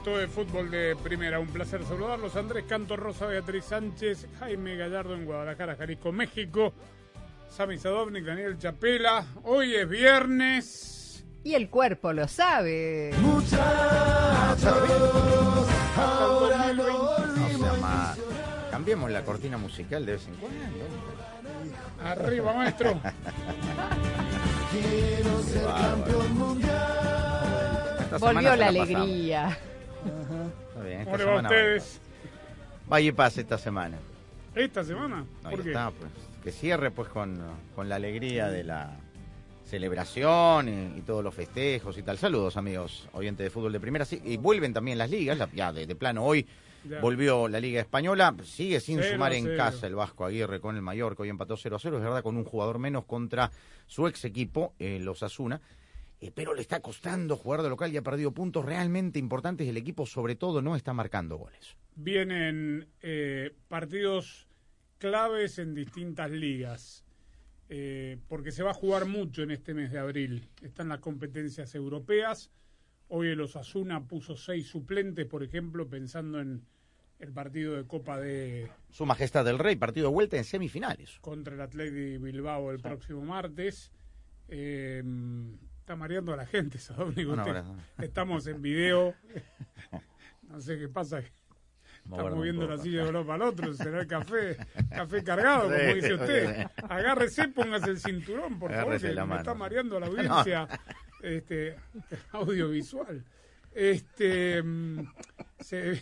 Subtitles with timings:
[0.00, 1.38] Esto es Fútbol de Primera.
[1.38, 2.34] Un placer saludarlos.
[2.34, 6.72] Andrés Canto Rosa, Beatriz Sánchez, Jaime Gallardo en Guadalajara, Jalisco, México.
[7.50, 9.26] Sami Sadovnik, Daniel Chapela.
[9.44, 11.22] Hoy es viernes.
[11.44, 13.10] Y el cuerpo lo sabe.
[15.94, 18.18] Ahora lo No sea más.
[18.70, 20.60] Cambiemos la cortina musical de vez en cuando.
[22.02, 22.98] Arriba, maestro.
[24.72, 28.18] quiero ser campeón mundial.
[28.18, 29.58] Volvió la pasamos.
[30.04, 32.00] Está bien, esta ¿Cómo le va a semana ustedes?
[32.88, 33.98] Vaya y paz esta semana.
[34.54, 35.24] ¿Esta semana?
[35.44, 35.70] Ahí ¿Por qué?
[35.70, 36.10] está, pues.
[36.42, 37.38] Que cierre pues con,
[37.74, 38.96] con la alegría de la
[39.64, 42.18] celebración y, y todos los festejos y tal.
[42.18, 44.04] Saludos amigos, oyentes de fútbol de primera.
[44.04, 46.46] Sí, y vuelven también las ligas, la- ya de, de plano hoy
[46.88, 46.98] Ya.
[47.00, 48.34] volvió la Liga Española.
[48.44, 49.56] Sigue sin Cero sumar en cero.
[49.58, 51.22] casa el Vasco Aguirre con el Mallorca.
[51.22, 51.98] Hoy empató 0 a 0.
[51.98, 53.50] Es verdad, con un jugador menos contra
[53.86, 55.60] su ex equipo, eh, los Asuna.
[56.34, 59.66] Pero le está costando jugar de local y ha perdido puntos realmente importantes.
[59.66, 61.76] El equipo, sobre todo, no está marcando goles.
[61.96, 64.46] Vienen eh, partidos
[64.98, 67.04] claves en distintas ligas.
[67.72, 70.48] eh, porque se va a jugar mucho en este mes de abril.
[70.60, 72.50] Están las competencias europeas.
[73.08, 76.64] Hoy el Osasuna puso seis suplentes, por ejemplo, pensando en
[77.20, 81.18] el partido de Copa de Su Majestad del Rey, partido de vuelta en semifinales.
[81.20, 83.92] contra el Athletic Bilbao el próximo martes.
[84.48, 85.02] Eh,
[85.90, 87.64] está mareando a la gente, Sadovnik, hora.
[87.98, 89.12] Estamos en video.
[90.42, 91.18] No sé qué pasa.
[91.18, 94.56] Está moviendo la silla de uno para el otro, será el café,
[94.88, 96.66] café cargado, como Sí, dice usted.
[96.88, 100.68] Agárrese, póngase el cinturón, por favor, que me está mareando la audiencia
[101.22, 101.74] este,
[102.30, 103.24] audiovisual.
[103.72, 105.12] Este, mm,
[105.58, 106.00] se,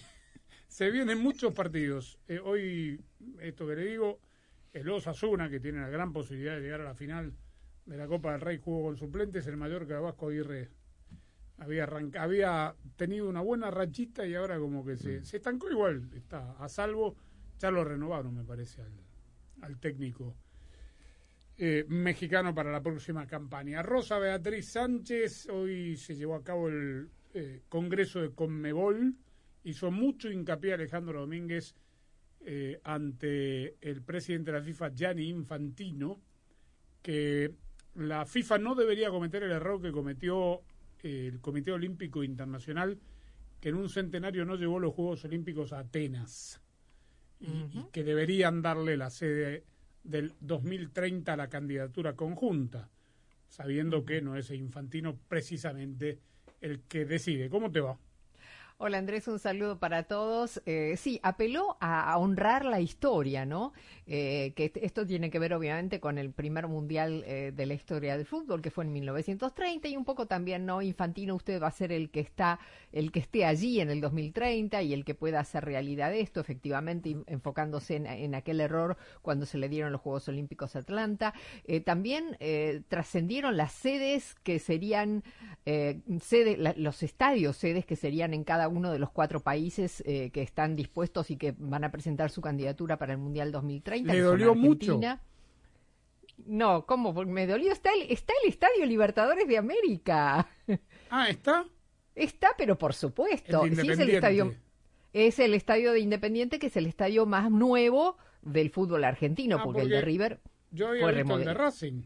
[0.67, 2.19] se vienen muchos partidos.
[2.29, 3.01] Eh, hoy,
[3.41, 4.21] esto que le digo,
[4.75, 7.33] el Osasuna, que tiene la gran posibilidad de llegar a la final
[7.89, 9.47] de la Copa del Rey, jugó con suplentes.
[9.47, 10.69] El Mallorca Vasco Aguirre
[11.59, 14.99] había, arranca- había tenido una buena rachita y ahora como que Mm.
[14.99, 16.11] se, se estancó igual.
[16.15, 17.17] Está a salvo.
[17.59, 18.93] Ya lo renovaron, me parece, al,
[19.63, 20.37] al técnico
[21.57, 23.83] eh, mexicano para la próxima campaña.
[23.83, 29.17] Rosa Beatriz Sánchez, hoy se llevó a cabo el eh, Congreso de Conmebol.
[29.65, 31.75] Hizo mucho hincapié Alejandro Domínguez
[32.45, 36.21] eh, ante el presidente de la FIFA, Gianni Infantino,
[37.03, 37.53] que
[37.99, 40.63] la FIFA no debería cometer el error que cometió
[41.03, 42.99] eh, el Comité Olímpico Internacional,
[43.61, 46.61] que en un centenario no llevó los Juegos Olímpicos a Atenas
[47.41, 49.65] y, y que deberían darle la sede
[50.05, 52.89] del 2030 a la candidatura conjunta,
[53.49, 56.21] sabiendo que no es Infantino precisamente
[56.61, 57.51] el que decide.
[57.51, 57.99] ¿Cómo te va?
[58.81, 60.63] Hola Andrés, un saludo para todos.
[60.65, 63.73] Eh, sí, apeló a, honrar la historia, ¿no?
[64.07, 67.75] Eh, que est- esto tiene que ver obviamente con el primer mundial eh, de la
[67.75, 70.81] historia del fútbol, que fue en 1930, y un poco también, ¿no?
[70.81, 72.61] Infantino, usted va a ser el que está,
[72.93, 77.17] el que esté allí en el 2030 y el que pueda hacer realidad esto, efectivamente,
[77.27, 81.35] enfocándose en, aquel error cuando se le dieron los Juegos Olímpicos a Atlanta.
[81.65, 85.25] Eh, también eh, trascendieron las sedes que serían
[86.23, 90.31] sede, la- los estadios, sedes que serían en cada uno de los cuatro países eh,
[90.31, 94.13] que están dispuestos y que van a presentar su candidatura para el Mundial 2030.
[94.13, 95.01] ¿Le dolió mucho?
[96.47, 97.13] No, ¿cómo?
[97.15, 97.73] Porque me dolió.
[97.73, 100.49] Está el, está el Estadio Libertadores de América.
[101.11, 101.65] Ah, ¿está?
[102.15, 103.65] Está, pero por supuesto.
[103.65, 104.15] El Sí, es el Independiente.
[104.17, 104.55] estadio.
[105.15, 109.65] Es el estadio de Independiente, que es el estadio más nuevo del fútbol argentino, Ah,
[109.65, 110.41] porque, el de River.
[110.71, 112.03] Yo había Fue visto el de Racing.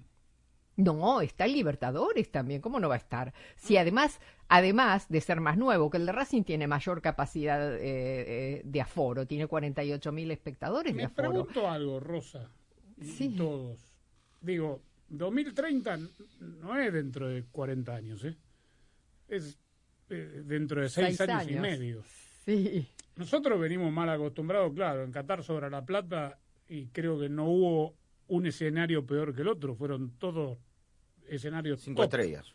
[0.77, 3.35] No, está el Libertadores también, ¿cómo no va a estar?
[3.57, 4.21] Si además,
[4.55, 8.81] además de ser más nuevo, que el de Racing tiene mayor capacidad eh, eh, de
[8.81, 11.31] aforo, tiene 48 mil espectadores de Me aforo.
[11.31, 12.51] pregunto algo, Rosa.
[12.99, 13.35] Y Sí.
[13.37, 13.89] todos.
[14.41, 16.09] Digo, 2030 n-
[16.61, 18.37] no es dentro de 40 años, ¿eh?
[19.29, 19.59] Es
[20.11, 21.63] eh, dentro de 6 Seis años, y años.
[21.63, 22.03] medio.
[22.45, 22.87] Sí.
[23.17, 26.39] Nosotros venimos mal acostumbrados, claro, en Qatar sobre la plata
[26.69, 27.95] y creo que no hubo
[28.29, 30.59] un escenario peor que el otro, fueron todos
[31.29, 32.05] escenarios Cinco top.
[32.21, 32.55] estrellas.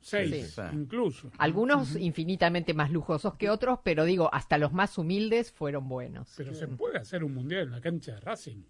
[0.00, 0.62] Seis Sí.
[0.72, 1.30] incluso.
[1.38, 6.32] Algunos infinitamente más lujosos que otros, pero digo, hasta los más humildes fueron buenos.
[6.36, 8.62] Pero se puede hacer un mundial en la cancha de Racing.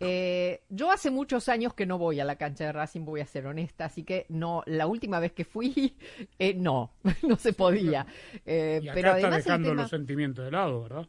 [0.00, 3.26] Eh, yo hace muchos años que no voy a la cancha de Racing, voy a
[3.26, 5.96] ser honesta, así que no, la última vez que fui,
[6.38, 6.92] eh, no,
[7.28, 8.06] no se podía.
[8.46, 11.08] Eh, Y acá pero está además dejando tema- los sentimientos de lado, ¿verdad?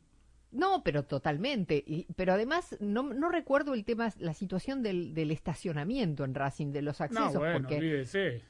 [0.52, 1.84] No, pero totalmente.
[1.86, 6.72] Y, pero además no, no recuerdo el tema, la situación del, del estacionamiento en Racing,
[6.72, 8.42] de los accesos, no, bueno, porque olvídese.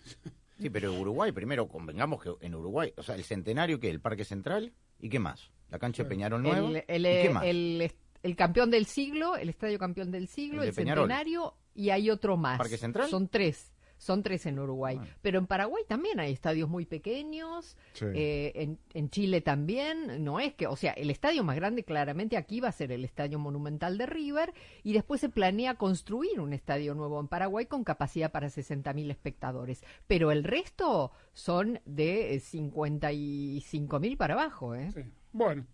[0.58, 4.26] Sí, pero Uruguay, primero convengamos que en Uruguay, o sea, el centenario que el Parque
[4.26, 7.44] Central y qué más, la cancha de Peñarol Nuevo el, el, y qué más.
[7.46, 7.92] el
[8.24, 12.58] el campeón del siglo, el estadio campeón del siglo, El centenario y hay otro más.
[12.58, 13.10] ¿Parque Central?
[13.10, 13.72] Son tres.
[14.00, 14.96] Son tres en Uruguay.
[14.96, 15.12] Bueno.
[15.22, 17.78] Pero en Paraguay también hay estadios muy pequeños.
[17.94, 18.06] Sí.
[18.16, 20.24] eh, en, en Chile también.
[20.24, 23.04] No es que, o sea, el estadio más grande claramente aquí va a ser el
[23.04, 24.54] Estadio Monumental de River.
[24.84, 29.84] Y después se planea construir un estadio nuevo en Paraguay con capacidad para 60.000 espectadores.
[30.08, 34.92] Pero el resto son de eh, 55.000 para abajo, ¿eh?
[34.94, 35.02] Sí.
[35.34, 35.66] Bueno,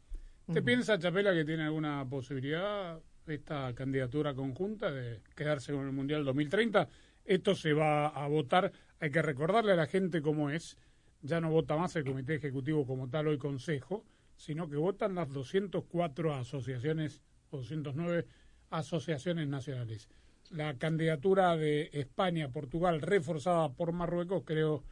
[0.51, 6.25] ¿te piensa, Chapela, que tiene alguna posibilidad esta candidatura conjunta de quedarse con el Mundial
[6.25, 6.89] 2030?
[7.25, 8.71] Esto se va a votar.
[8.99, 10.77] Hay que recordarle a la gente cómo es.
[11.21, 14.05] Ya no vota más el Comité Ejecutivo como tal hoy Consejo,
[14.37, 18.27] sino que votan las 204 asociaciones, o 209
[18.69, 20.07] asociaciones nacionales.
[20.51, 24.83] La candidatura de España, Portugal, reforzada por Marruecos, creo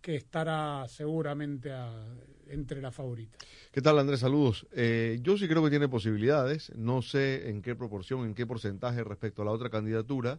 [0.00, 2.06] que estará seguramente a-
[2.46, 3.36] entre las favoritas.
[3.72, 4.20] ¿Qué tal, Andrés?
[4.20, 4.66] Saludos.
[4.72, 6.72] Eh, yo sí creo que tiene posibilidades.
[6.76, 10.38] No sé en qué proporción, en qué porcentaje respecto a la otra candidatura,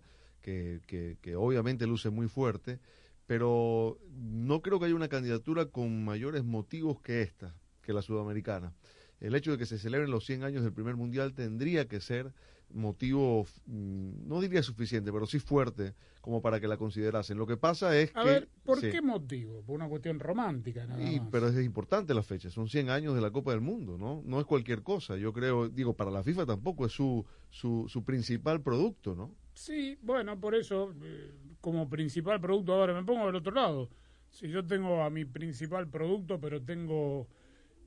[0.49, 2.79] que, que, que obviamente luce muy fuerte,
[3.27, 8.73] pero no creo que haya una candidatura con mayores motivos que esta, que la sudamericana.
[9.19, 12.33] El hecho de que se celebren los 100 años del primer mundial tendría que ser
[12.71, 17.37] motivo, mm, no diría suficiente, pero sí fuerte, como para que la considerasen.
[17.37, 18.29] Lo que pasa es A que...
[18.29, 18.89] ver, ¿por sí.
[18.91, 19.61] qué motivo?
[19.63, 21.29] Por una cuestión romántica, nada Y, más.
[21.31, 24.21] pero es importante la fecha, son 100 años de la Copa del Mundo, ¿no?
[24.25, 28.03] No es cualquier cosa, yo creo, digo, para la FIFA tampoco es su, su, su
[28.03, 29.35] principal producto, ¿no?
[29.59, 33.89] Sí, bueno, por eso, eh, como principal producto, ahora me pongo del otro lado.
[34.29, 37.27] Si yo tengo a mi principal producto, pero tengo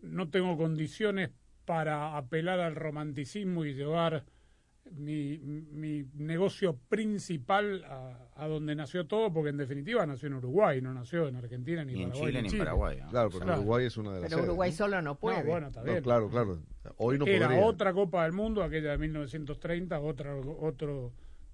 [0.02, 1.30] no tengo condiciones
[1.64, 4.24] para apelar al romanticismo y llevar
[4.90, 10.82] mi, mi negocio principal a, a donde nació todo, porque en definitiva nació en Uruguay,
[10.82, 12.64] no nació en Argentina, ni, Ni en Paraguay, Chile ni en Chile.
[12.64, 12.98] Paraguay.
[13.00, 13.08] ¿no?
[13.08, 13.60] Claro, Claro.
[13.60, 14.76] Uruguay es una de las Pero sedes, Uruguay ¿no?
[14.76, 15.38] solo no puede.
[15.42, 16.02] No, bueno, está No, bien.
[16.02, 16.58] claro, claro.
[16.98, 17.64] Hoy no Era podría.
[17.64, 21.12] otra Copa del Mundo, aquella de 1930, otra, otro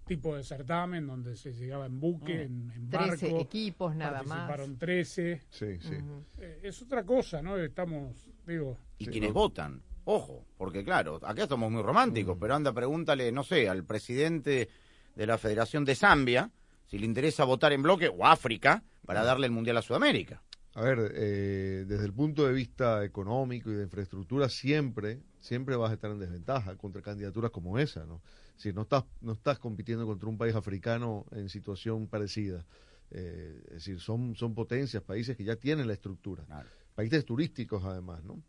[0.09, 3.17] tipo de certamen donde se llegaba en buque, en, en barco.
[3.17, 4.49] 13 equipos nada más.
[4.49, 5.43] participaron 13.
[5.51, 5.95] Sí, sí.
[6.39, 7.57] Eh, es otra cosa, ¿no?
[7.57, 9.35] Estamos, digo, Y Sí, quienes no.
[9.35, 14.69] votan, ojo, porque claro, acá somos muy románticos, pero anda, pregúntale, no sé, al presidente
[15.15, 16.51] de la Federación de Zambia
[16.87, 20.43] si le interesa votar en bloque o África para darle el Mundial a Sudamérica.
[20.75, 25.90] A ver, eh, desde el punto de vista económico y de infraestructura, siempre, siempre vas
[25.90, 28.20] a estar en desventaja contra candidaturas como esa, ¿no?
[28.56, 32.67] Si no estás, no estás compitiendo contra un país africano en situación parecida.
[33.11, 36.44] Eh, es decir, son, son potencias, países que ya tienen la estructura.
[36.44, 36.69] Claro.
[36.94, 38.43] Países turísticos, además, ¿no?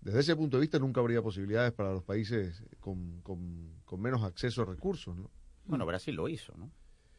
[0.00, 4.22] Desde ese punto de vista, nunca habría posibilidades para los países con, con, con menos
[4.22, 5.30] acceso a recursos, ¿no?
[5.66, 6.70] Bueno, Brasil lo hizo, ¿no?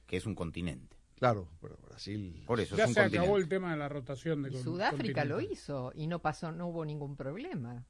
[0.08, 0.98] Que es un continente.
[1.16, 2.44] Claro, pero Brasil.
[2.48, 3.20] Por eso ya es un se continente.
[3.26, 6.52] acabó el tema de la rotación de Y con- Sudáfrica lo hizo y no pasó,
[6.52, 7.86] no hubo ningún problema.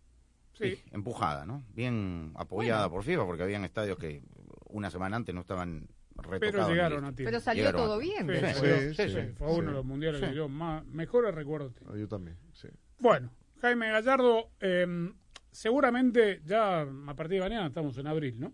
[0.54, 1.64] Sí, Sí, empujada, ¿no?
[1.74, 4.22] Bien apoyada por FIFA porque habían estadios que
[4.70, 6.40] una semana antes no estaban retocados.
[6.54, 7.30] pero llegaron a tiempo.
[7.32, 8.26] Pero salió Llegaron todo a- bien.
[8.28, 8.56] Sí, después.
[8.58, 10.28] salió- Sí, sí, sí, sí, fue uno de los mundiales Sí.
[10.28, 11.94] que yo más, mejores recuerdos tengo.
[11.94, 12.68] Ah, Yo también, sí.
[13.00, 13.32] Bueno,
[13.62, 15.12] Jaime Gallardo, eh,
[15.52, 18.54] seguramente ya a partir de mañana estamos en abril, ¿no?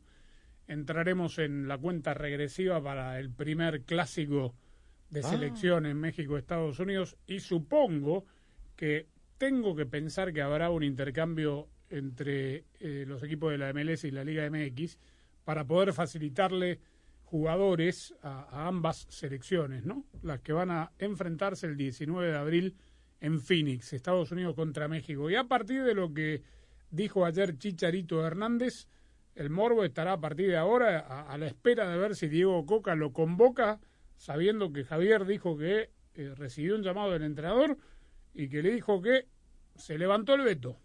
[0.67, 4.53] Entraremos en la cuenta regresiva para el primer clásico
[5.09, 5.23] de Ah.
[5.23, 8.25] selección en México-Estados Unidos y supongo
[8.75, 14.03] que tengo que pensar que habrá un intercambio entre eh, los equipos de la MLS
[14.03, 14.97] y la Liga MX
[15.43, 16.79] para poder facilitarle
[17.23, 20.05] jugadores a, ambas selecciones, ¿no?
[20.21, 22.75] Las que van a enfrentarse el 19 de abril
[23.19, 25.29] en Phoenix, Estados Unidos contra México.
[25.29, 26.41] Y a partir de lo que
[26.89, 28.87] dijo ayer Chicharito Hernández,
[29.35, 32.65] el Morbo estará a partir de ahora a, a la espera de ver si Diego
[32.65, 33.79] Coca lo convoca,
[34.15, 37.77] sabiendo que Javier dijo que eh, recibió un llamado del entrenador
[38.33, 39.27] y que le dijo que
[39.75, 40.75] se levantó el veto.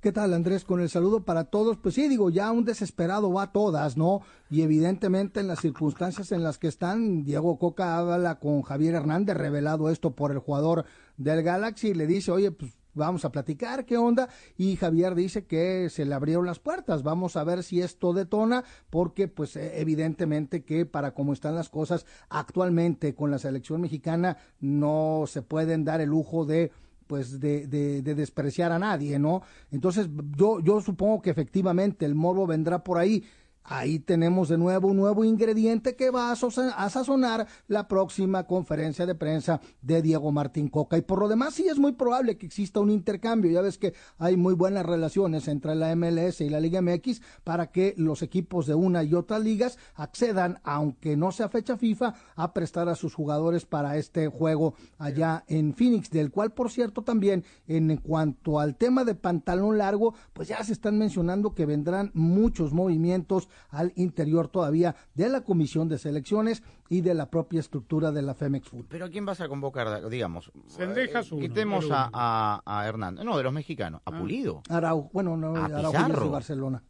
[0.00, 0.64] ¿Qué tal, Andrés?
[0.64, 1.78] Con el saludo para todos.
[1.78, 4.20] Pues sí, digo, ya un desesperado va a todas, ¿no?
[4.50, 9.36] Y evidentemente en las circunstancias en las que están, Diego Coca habla con Javier Hernández,
[9.36, 10.84] revelado esto por el jugador
[11.16, 14.28] del Galaxy, y le dice, oye, pues vamos a platicar, ¿qué onda?
[14.56, 18.64] Y Javier dice que se le abrieron las puertas, vamos a ver si esto detona,
[18.90, 24.36] porque pues eh, evidentemente que para cómo están las cosas actualmente con la selección mexicana
[24.60, 26.70] no se pueden dar el lujo de
[27.06, 29.42] pues de, de, de, despreciar a nadie, ¿no?
[29.70, 33.24] Entonces yo, yo supongo que efectivamente el morbo vendrá por ahí.
[33.68, 39.16] Ahí tenemos de nuevo un nuevo ingrediente que va a, sazonar la próxima conferencia de
[39.16, 40.96] prensa de Diego Martín Coca.
[40.96, 43.50] Y por lo demás, sí es muy probable que exista un intercambio.
[43.50, 47.72] Ya ves que hay muy buenas relaciones entre la MLS y la Liga MX para
[47.72, 52.52] que los equipos de una y otra ligas accedan, aunque no sea fecha FIFA, a
[52.52, 57.44] prestar a sus jugadores para este juego allá en Phoenix, del cual, por cierto, también
[57.66, 62.72] en cuanto al tema de pantalón largo, pues ya se están mencionando que vendrán muchos
[62.72, 68.22] movimientos al interior todavía de la Comisión de Selecciones y de la propia estructura de
[68.22, 68.86] la Femex Food.
[68.88, 70.52] ¿Pero a quién vas a convocar, digamos?
[70.66, 73.24] Sendejas uno, Quitemos a, a, a, Hernández.
[73.24, 74.00] No, de los mexicanos.
[74.04, 74.18] ¿A ah.
[74.18, 74.62] Pulido?
[74.68, 76.82] Arau, bueno, no, ¿A Araujo de Barcelona.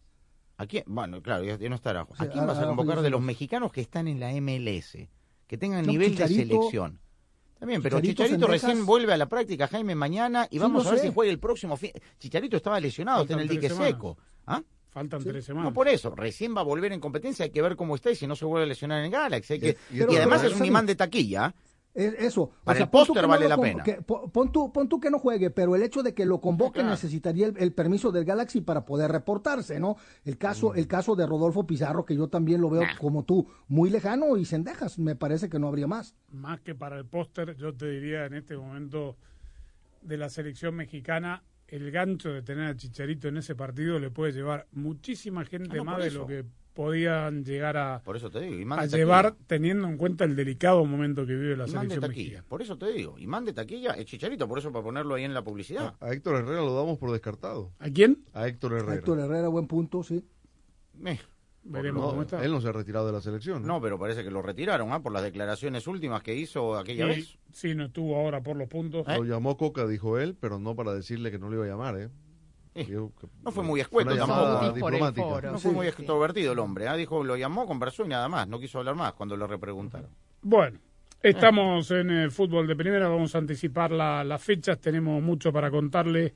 [0.59, 0.85] ¿A quién?
[0.87, 2.15] Bueno, claro, ya, no está Araujo.
[2.19, 4.97] ¿A quién vas a convocar de los mexicanos que están en la MLS?
[5.47, 7.01] Que tengan nivel de selección.
[7.59, 11.13] También, pero Chicharito, recién vuelve a la práctica, Jaime, mañana, y vamos a ver si
[11.13, 11.91] juega el próximo fin.
[12.19, 14.19] Chicharito estaba lesionado, está en el dique seco.
[14.47, 14.63] ¿Ah?
[14.97, 15.69] Faltan tres semanas.
[15.69, 18.15] No, por eso, recién va a volver en competencia, hay que ver cómo está y
[18.15, 19.61] si no se vuelve a lesionar en Galaxy.
[19.61, 21.55] que, y, además es un imán de taquilla.
[21.93, 22.51] Eso.
[22.65, 23.85] Para el póster vale la pena.
[24.07, 27.49] pon, tú, pon tú que no juegue, pero el hecho de que lo convoque necesitaría
[27.55, 29.97] el, permiso del Galaxy para poder reportarse, ¿no?
[30.25, 30.79] El caso, mm.
[30.79, 34.47] el caso de Rodolfo Pizarro, que yo también lo veo como tú, muy lejano y
[34.47, 36.15] Sendejas, me parece que no habría más.
[36.31, 39.19] Más que para el póster, yo te diría en este momento
[40.01, 44.33] de la selección mexicana, el gancho de tener a Chicharito en ese partido le puede
[44.33, 46.45] llevar muchísima gente ah, más de lo que
[46.75, 51.27] podían llegar a, por eso te digo, a llevar teniendo en cuenta el delicado momento
[51.27, 52.45] que vive la selección mexicana.
[52.47, 55.33] Por eso te digo, y de taquilla es Chicharito, por eso para ponerlo ahí en
[55.33, 55.95] la publicidad.
[56.01, 57.73] A, Héctor Herrera lo damos por descartado.
[57.79, 58.25] ¿A quién?
[58.35, 58.95] A Héctor Herrera.
[58.95, 60.23] Héctor Herrera, buen punto, sí.
[61.69, 62.45] Veremos cómo está.
[62.45, 63.67] Él no se ha retirado de la selección.
[63.67, 65.01] No, pero parece que lo retiraron, ¿ah?
[65.01, 67.39] Por las declaraciones últimas que hizo aquella vez.
[67.53, 69.07] Sí, no estuvo ahora por los puntos.
[69.07, 71.99] Lo llamó Coca, dijo él, pero no para decirle que no le iba a llamar,
[71.99, 72.11] ¿eh?
[73.43, 74.11] no fue muy escueto
[74.75, 75.51] diplomática.
[75.51, 76.87] No fue muy extrovertido el hombre.
[76.87, 76.97] ¿eh?
[76.97, 78.47] Dijo, lo llamó, conversó y nada más.
[78.49, 80.11] No quiso hablar más cuando le repreguntaron.
[80.43, 80.79] Bueno,
[81.23, 83.09] estamos en el fútbol de primera.
[83.09, 84.79] Vamos a anticipar las fechas.
[84.79, 86.35] Tenemos mucho para contarle.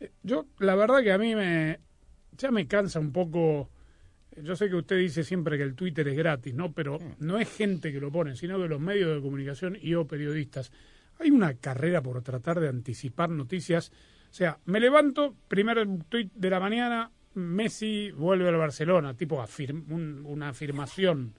[0.00, 1.78] Eh, yo, la verdad que a mí me
[2.36, 3.70] ya me cansa un poco
[4.42, 6.72] yo sé que usted dice siempre que el Twitter es gratis, ¿no?
[6.72, 10.06] Pero no es gente que lo pone, sino que los medios de comunicación y o
[10.06, 10.72] periodistas.
[11.18, 13.90] Hay una carrera por tratar de anticipar noticias.
[14.30, 19.44] O sea, me levanto, primer tweet de la mañana, Messi vuelve al Barcelona, tipo
[19.88, 21.34] una afirmación.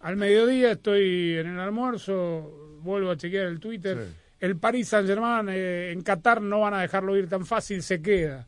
[0.00, 4.06] Al mediodía estoy en el almuerzo, vuelvo a chequear el Twitter.
[4.38, 8.46] El Paris Saint-Germain eh, en Qatar no van a dejarlo ir tan fácil, se queda.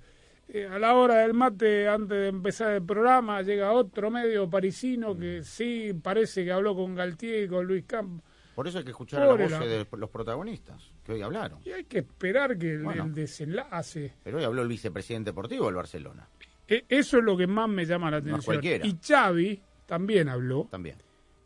[0.53, 5.17] Eh, a la hora del mate, antes de empezar el programa, llega otro medio parisino
[5.17, 8.29] que sí parece que habló con Galtier y con Luis Campos.
[8.57, 11.61] Por eso hay que escuchar a la voz de los protagonistas que hoy hablaron.
[11.65, 14.15] Y hay que esperar que el, desenlace.
[14.25, 16.29] Pero hoy habló el vicepresidente deportivo del Barcelona.
[16.67, 18.61] E, eso es lo que más me llama la atención.
[18.65, 20.67] y Xavi también habló.
[20.69, 20.97] También.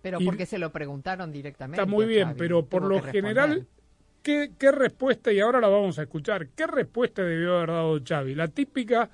[0.01, 1.81] Pero porque se lo preguntaron directamente.
[1.81, 3.67] Está muy bien, pero por lo general
[4.25, 8.35] ¿Qué, respuesta, y ahora la vamos a escuchar, qué respuesta debió haber dado Xavi?
[8.35, 9.11] La típica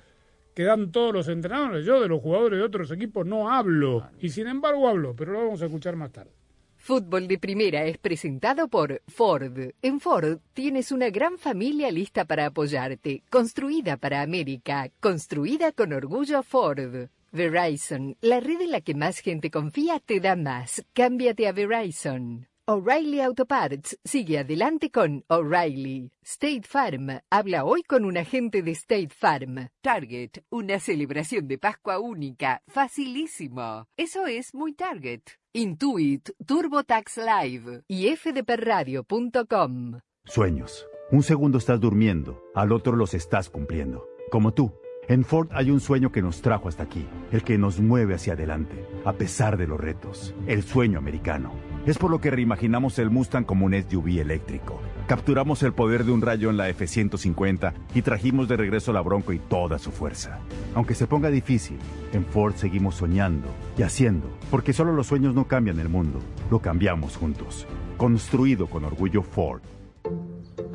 [0.55, 1.85] que dan todos los entrenadores.
[1.85, 5.39] Yo de los jugadores de otros equipos no hablo, y sin embargo hablo, pero lo
[5.39, 6.31] vamos a escuchar más tarde.
[6.77, 9.73] Fútbol de Primera es presentado por Ford.
[9.81, 16.41] En Ford tienes una gran familia lista para apoyarte, construida para América, construida con orgullo
[16.41, 17.09] Ford.
[17.33, 20.85] Verizon, la red en la que más gente confía, te da más.
[20.93, 22.47] Cámbiate a Verizon.
[22.67, 26.11] O'Reilly Auto Parts sigue adelante con O'Reilly.
[26.21, 29.69] State Farm habla hoy con un agente de State Farm.
[29.81, 33.87] Target, una celebración de Pascua única, facilísimo.
[33.97, 35.21] Eso es muy Target.
[35.53, 39.99] Intuit, TurboTax Live y fdperradio.com.
[40.25, 40.85] Sueños.
[41.11, 44.07] Un segundo estás durmiendo, al otro los estás cumpliendo.
[44.29, 44.71] Como tú.
[45.07, 48.33] En Ford hay un sueño que nos trajo hasta aquí, el que nos mueve hacia
[48.33, 51.70] adelante, a pesar de los retos, el sueño americano.
[51.85, 54.79] Es por lo que reimaginamos el Mustang como un SUV eléctrico.
[55.07, 59.33] Capturamos el poder de un rayo en la F-150 y trajimos de regreso la Bronco
[59.33, 60.39] y toda su fuerza.
[60.75, 61.79] Aunque se ponga difícil,
[62.13, 63.47] en Ford seguimos soñando
[63.77, 66.19] y haciendo, porque solo los sueños no cambian el mundo,
[66.51, 67.65] lo cambiamos juntos.
[67.97, 69.61] Construido con orgullo Ford.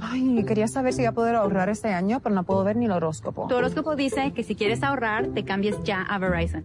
[0.01, 2.87] Ay, quería saber si iba a poder ahorrar este año, pero no puedo ver ni
[2.87, 3.47] el horóscopo.
[3.49, 6.65] Tu horóscopo dice que si quieres ahorrar, te cambies ya a Verizon.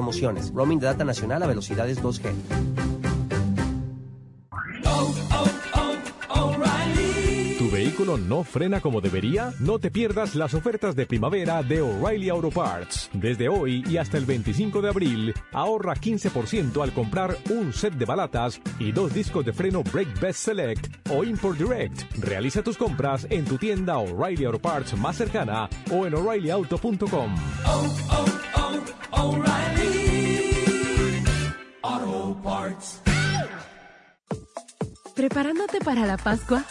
[0.53, 2.33] Roaming de data nacional a velocidades 2G.
[7.57, 9.53] ¿Tu vehículo no frena como debería?
[9.59, 13.09] No te pierdas las ofertas de primavera de O'Reilly Auto Parts.
[13.13, 18.05] Desde hoy y hasta el 25 de abril, ahorra 15% al comprar un set de
[18.05, 22.01] balatas y dos discos de freno Brake Best Select o Import Direct.
[22.17, 27.35] Realiza tus compras en tu tienda O'Reilly Auto Parts más cercana o en o'ReillyAuto.com.
[35.15, 36.63] ¿Preparándote para la Pascua?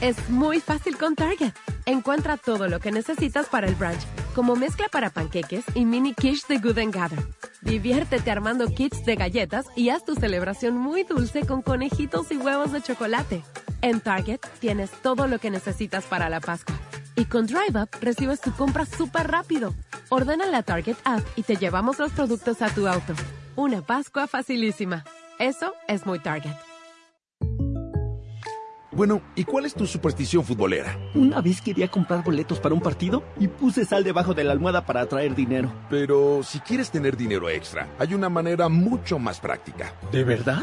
[0.00, 1.52] Es muy fácil con Target.
[1.84, 4.00] Encuentra todo lo que necesitas para el brunch,
[4.34, 7.18] como mezcla para panqueques y mini quiche de Good and Gather.
[7.60, 12.72] Diviértete armando kits de galletas y haz tu celebración muy dulce con conejitos y huevos
[12.72, 13.42] de chocolate.
[13.82, 16.76] En Target tienes todo lo que necesitas para la Pascua.
[17.18, 19.74] Y con Drive Up recibes tu compra súper rápido.
[20.08, 23.12] Ordena la Target app y te llevamos los productos a tu auto.
[23.56, 25.04] Una Pascua facilísima.
[25.40, 26.54] Eso es muy Target.
[28.92, 30.96] Bueno, ¿y cuál es tu superstición futbolera?
[31.16, 34.86] Una vez quería comprar boletos para un partido y puse sal debajo de la almohada
[34.86, 35.72] para atraer dinero.
[35.90, 39.92] Pero si quieres tener dinero extra, hay una manera mucho más práctica.
[40.12, 40.62] ¿De verdad?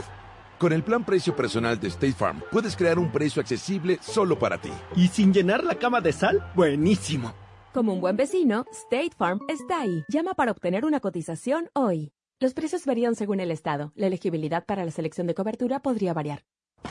[0.60, 4.58] Con el plan precio personal de State Farm, puedes crear un precio accesible solo para
[4.58, 4.72] ti.
[4.96, 6.50] ¿Y sin llenar la cama de sal?
[6.56, 7.34] Buenísimo.
[7.74, 10.06] Como un buen vecino, State Farm está ahí.
[10.08, 12.14] Llama para obtener una cotización hoy.
[12.40, 13.92] Los precios varían según el estado.
[13.96, 16.46] La elegibilidad para la selección de cobertura podría variar.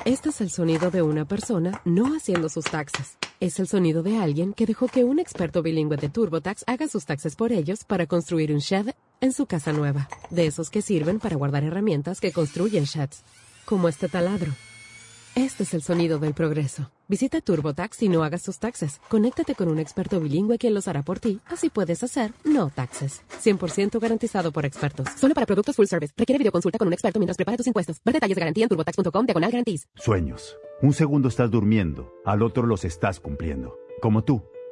[0.05, 3.17] Este es el sonido de una persona no haciendo sus taxes.
[3.41, 7.07] Es el sonido de alguien que dejó que un experto bilingüe de TurboTax haga sus
[7.07, 10.09] taxes por ellos para construir un shed en su casa nueva.
[10.29, 13.23] De esos que sirven para guardar herramientas que construyen sheds,
[13.65, 14.53] como este taladro.
[15.35, 16.93] Este es el sonido del progreso.
[17.09, 19.01] Visita TurboTax y no hagas tus taxes.
[19.09, 21.41] Conéctate con un experto bilingüe quien los hará por ti.
[21.47, 23.23] Así puedes hacer no taxes.
[23.43, 25.09] 100% garantizado por expertos.
[25.17, 26.15] Solo para productos full service.
[26.17, 28.01] Requiere videoconsulta con un experto mientras prepara tus impuestos.
[28.05, 29.89] Ver detalles de garantía en turbotax.com diagonal garantías.
[29.97, 30.57] Sueños.
[30.83, 33.77] Un segundo estás durmiendo, al otro los estás cumpliendo.
[34.01, 34.54] Como tú.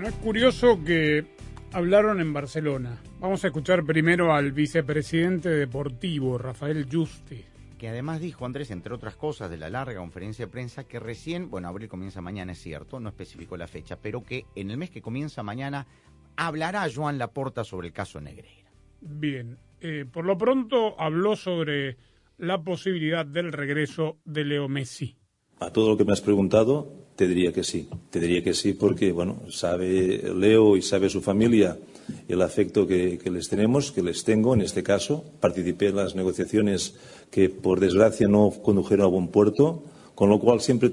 [0.00, 1.26] Bueno, es curioso que
[1.72, 3.02] hablaron en Barcelona.
[3.18, 7.44] Vamos a escuchar primero al vicepresidente deportivo, Rafael Juste.
[7.76, 11.50] que además dijo Andrés, entre otras cosas, de la larga conferencia de prensa, que recién,
[11.50, 14.88] bueno, abril comienza mañana, es cierto, no especificó la fecha, pero que en el mes
[14.88, 15.86] que comienza mañana
[16.34, 18.70] hablará Joan Laporta sobre el caso Negreira.
[19.02, 21.98] Bien, eh, por lo pronto habló sobre
[22.38, 25.19] la posibilidad del regreso de Leo Messi.
[25.60, 27.88] A todo lo que me has preguntado, te diría que sí.
[28.08, 31.76] Te diría que sí porque, bueno, sabe Leo y sabe su familia
[32.28, 35.22] el afecto que, que les tenemos, que les tengo en este caso.
[35.38, 36.94] Participé en las negociaciones
[37.30, 39.82] que, por desgracia, no condujeron a buen puerto,
[40.14, 40.92] con lo cual siempre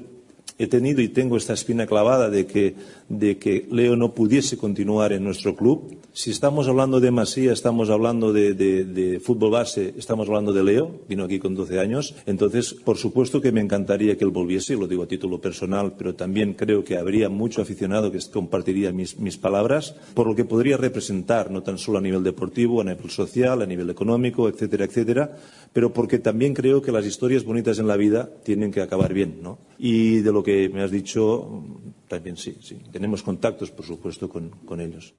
[0.60, 2.76] he tenido y tengo esta espina clavada de que,
[3.10, 5.98] de que Leo no pudiese continuar en nuestro club.
[6.14, 10.64] Si estamos hablando de Masía, estamos hablando de, de- de fútbol base, estamos hablando de
[10.64, 12.16] Leo, vino aquí con 12 años.
[12.26, 16.16] Entonces, por supuesto que me encantaría que él volviese, lo digo a título personal, pero
[16.16, 20.78] también creo que habría mucho aficionado que compartiría mis, mis palabras, por lo que podría
[20.78, 25.38] representar, no tan solo a nivel deportivo, a nivel social, a nivel económico, etcétera, etcétera,
[25.72, 29.36] pero porque también creo que las historias bonitas en la vida tienen que acabar bien,
[29.44, 29.60] ¿no?
[29.78, 31.62] Y de lo que me has dicho,
[32.08, 32.82] también sí, sí.
[32.90, 35.14] Tenemos contactos, por supuesto, con, con ellos.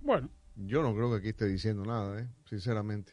[0.00, 2.26] Bueno, Yo no creo que aquí esté diciendo nada, ¿eh?
[2.44, 3.12] sinceramente.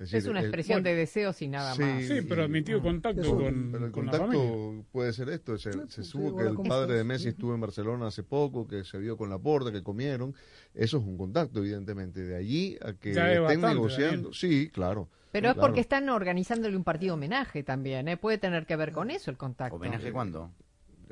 [0.00, 2.04] Es, una expresión de deseos y nada más.
[2.04, 4.84] Sí, pero admitió contacto con, pero el con la contacto familia.
[4.90, 5.56] puede ser esto.
[5.58, 7.04] Se, se supo sí, que el ¿cómo padre de?
[7.04, 10.34] Messi estuvo en Barcelona hace poco, que se vio con la porta, que comieron.
[10.74, 12.20] Eso es un contacto, evidentemente.
[12.20, 14.16] De allí a que Ya es estén bastante, negociando.
[14.30, 14.34] Daniel.
[14.34, 15.08] Sí, claro.
[15.32, 15.66] Pero es claro.
[15.66, 18.16] porque están organizándole un partido homenaje también, ¿eh?
[18.18, 19.76] Puede tener que ver con eso el contacto.
[19.76, 20.52] ¿Homenaje cuándo?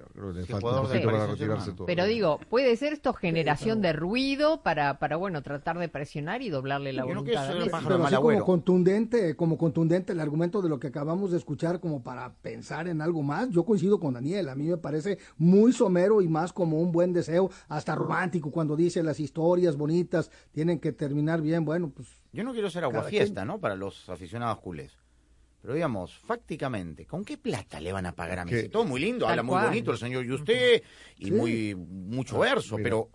[0.00, 1.76] Yo creo que le ¿Qué falta un jugador del poquito para Paris retirarse Saint-Germain?
[1.76, 1.86] todo.
[1.86, 6.50] Pero digo, puede ser esto generación de ruido para, para bueno, tratar de presionar y
[6.50, 7.52] doblarle la voluntad
[7.86, 12.02] Pero así como contundente, como contundente el argumento de lo que acabamos de escuchar como
[12.02, 16.22] para pensar en algo más, yo coincido con Daniel, a mí me parece muy somero
[16.22, 20.92] y más como un buen deseo, hasta romántico cuando dice las historias bonitas tienen que
[20.92, 23.58] terminar bien, bueno, pues Yo no quiero ser aguafiesta, ¿no?
[23.58, 24.96] Para los aficionados culés.
[25.62, 28.68] Pero digamos, fácticamente, ¿con qué plata le van a pagar a Messi?
[28.70, 30.82] Todo muy lindo, Tal habla muy bonito el señor y usted,
[31.18, 31.30] y Sí.
[31.32, 32.84] muy mucho verso, Mira.
[32.84, 33.10] pero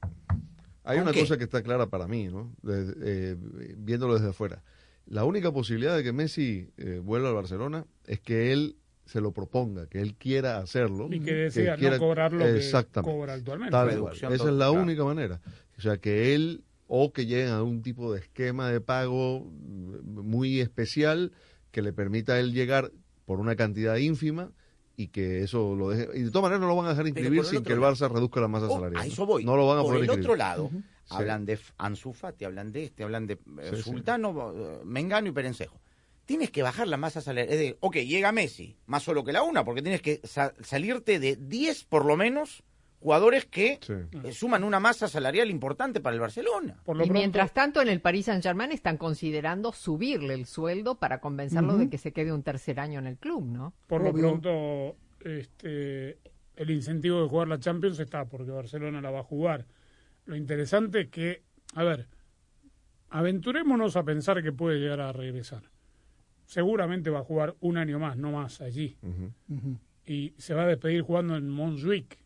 [0.88, 1.22] Hay ¿Con una qué?
[1.22, 2.54] cosa que está clara para mí, ¿no?
[2.70, 3.36] Eh,
[3.76, 4.62] viéndolo desde afuera.
[5.08, 9.32] La única posibilidad de que Messi eh, vuelva al Barcelona es que él se lo
[9.32, 11.08] proponga, que él quiera hacerlo.
[11.12, 12.62] Y que decida quiera- no cobrar lo que
[13.02, 13.72] cobra actualmente.
[13.72, 15.42] Tal Esa es la única manera.
[15.78, 20.20] O sea, que él o que lleguen a un tipo de esquema de pago mm,
[20.22, 21.32] muy especial
[21.76, 22.94] que le permita a él llegar
[23.26, 24.50] por una cantidad ínfima
[24.96, 26.08] y que eso lo deje.
[26.18, 28.10] Y de todas maneras no lo van a dejar inscribir sin que el lado- Barça
[28.10, 29.02] reduzca la masa Oh, salarial.
[29.02, 29.44] a eso voy.
[29.44, 30.26] No lo van a Por poder el inscribir.
[30.32, 30.72] otro lado,
[31.10, 33.82] hablan de Ansu Fati, hablan de este, hablan de eh, Sí.
[33.82, 35.82] Sultano, eh, Mengano y Perencejo.
[36.26, 37.54] Tienes que bajar la masa salarial.
[37.54, 41.20] Es de, ok, llega Messi, más solo que la una, porque tienes que sa- salirte
[41.20, 42.64] de 10 por lo menos
[43.06, 43.94] jugadores que Sí.
[44.24, 46.76] eh, suman una masa salarial importante para el Barcelona.
[46.84, 50.96] Por lo Y pronto, mientras tanto, en el Paris Saint-Germain están considerando subirle el sueldo
[50.96, 53.74] para convencerlo de que se quede un tercer año en el club, ¿no?
[53.86, 56.18] por lo pronto este,
[56.56, 59.66] el incentivo de jugar la Champions está porque Barcelona la va a jugar.
[60.26, 61.44] Lo interesante es que,
[61.76, 62.08] a ver,
[63.10, 65.64] aventurémonos a pensar que puede llegar a regresar.
[66.46, 68.98] Seguramente va a jugar un año más, no más allí.
[70.08, 72.18] Y se va a despedir jugando en Montjuic,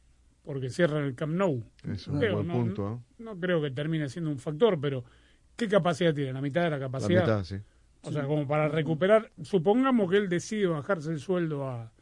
[0.49, 1.63] porque cierran el Camp Nou.
[1.87, 2.93] Es un Creo, buen no, punto.
[2.93, 3.13] ¿eh?
[3.19, 5.03] no creo que termine siendo un factor, pero
[5.55, 6.33] ¿qué capacidad tiene?
[6.33, 7.21] La mitad de la La capacidad.
[7.21, 7.57] mitad, sí.
[8.01, 11.93] O sea, como para recuperar, supongamos que él decide bajarse el sueldo a,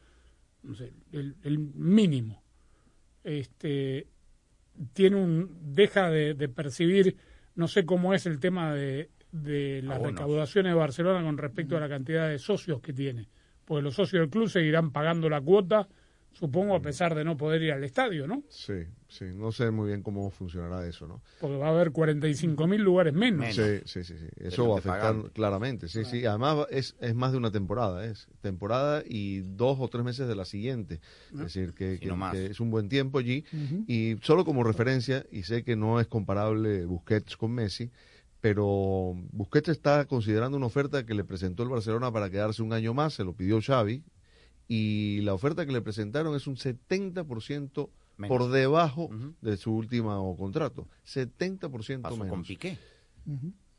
[0.64, 2.42] no sé, el, el mínimo.
[3.22, 4.08] Este,
[4.94, 7.18] tiene un, deja de, de percibir,
[7.56, 11.82] no sé cómo es el tema de, de las recaudaciones de Barcelona con respecto a
[11.82, 13.28] la cantidad de socios que tiene.
[13.66, 15.90] Porque los socios del club seguirán pagando la cuota,
[16.38, 18.43] supongo, a pesar de no poder ir al estadio, ¿no?
[18.50, 19.26] Sí, sí.
[19.34, 21.21] No sé muy bien cómo funcionará eso, ¿no?
[21.41, 23.39] Porque va a haber 45 mil lugares menos.
[23.39, 23.56] Menos.
[23.56, 24.28] Sí, sí, sí, sí.
[24.38, 25.30] Eso va a afectar pagan.
[25.34, 25.88] claramente.
[25.88, 26.26] Sí, sí.
[26.26, 30.36] Además es, es más de una temporada, es temporada y dos o tres meses de
[30.36, 31.00] la siguiente.
[31.34, 32.34] Es decir, que, Sí, que- no más.
[32.34, 33.43] que es un buen tiempo allí.
[33.88, 37.89] Y solo como referencia, y sé que no es comparable Busquets con Messi,
[38.41, 42.93] pero Busquets está considerando una oferta que le presentó el Barcelona para quedarse un año
[42.93, 44.04] más, se lo pidió Xavi,
[44.68, 48.30] y la oferta que le presentaron es un 70% Menos.
[48.38, 49.10] por debajo
[49.42, 50.88] de su último contrato.
[51.08, 52.30] 70% Pasó menos.
[52.30, 52.78] con Piqué.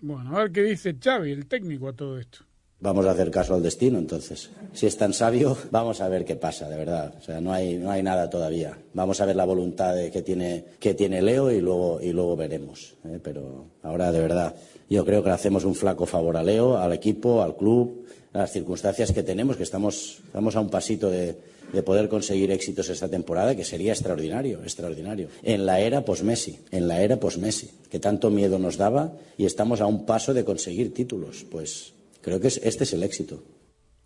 [0.01, 2.41] Bueno, a ver qué dice Xavi, el técnico, a todo esto.
[2.81, 4.51] Vamos a hacer caso al destino, entonces.
[4.73, 7.13] Si es tan sabio, vamos a ver qué pasa, de verdad.
[7.19, 8.79] O sea, no hay, no hay nada todavía.
[8.95, 12.37] Vamos a ver la voluntad de que tiene, que tiene Leo y luego, y luego
[12.37, 12.95] veremos.
[13.05, 13.19] ¿eh?
[13.21, 14.55] Pero ahora, de verdad,
[14.89, 18.39] yo creo que le hacemos un flaco favor a Leo, al equipo, al club, a
[18.39, 21.37] las circunstancias que tenemos, que estamos, estamos a un pasito de,
[21.73, 25.29] de poder conseguir éxitos esta temporada, que sería extraordinario, extraordinario.
[25.43, 29.81] En la era post-Messi, en la era post-Messi, que tanto miedo nos daba y estamos
[29.81, 31.45] a un paso de conseguir títulos.
[31.51, 33.43] Pues creo que es- este es el éxito.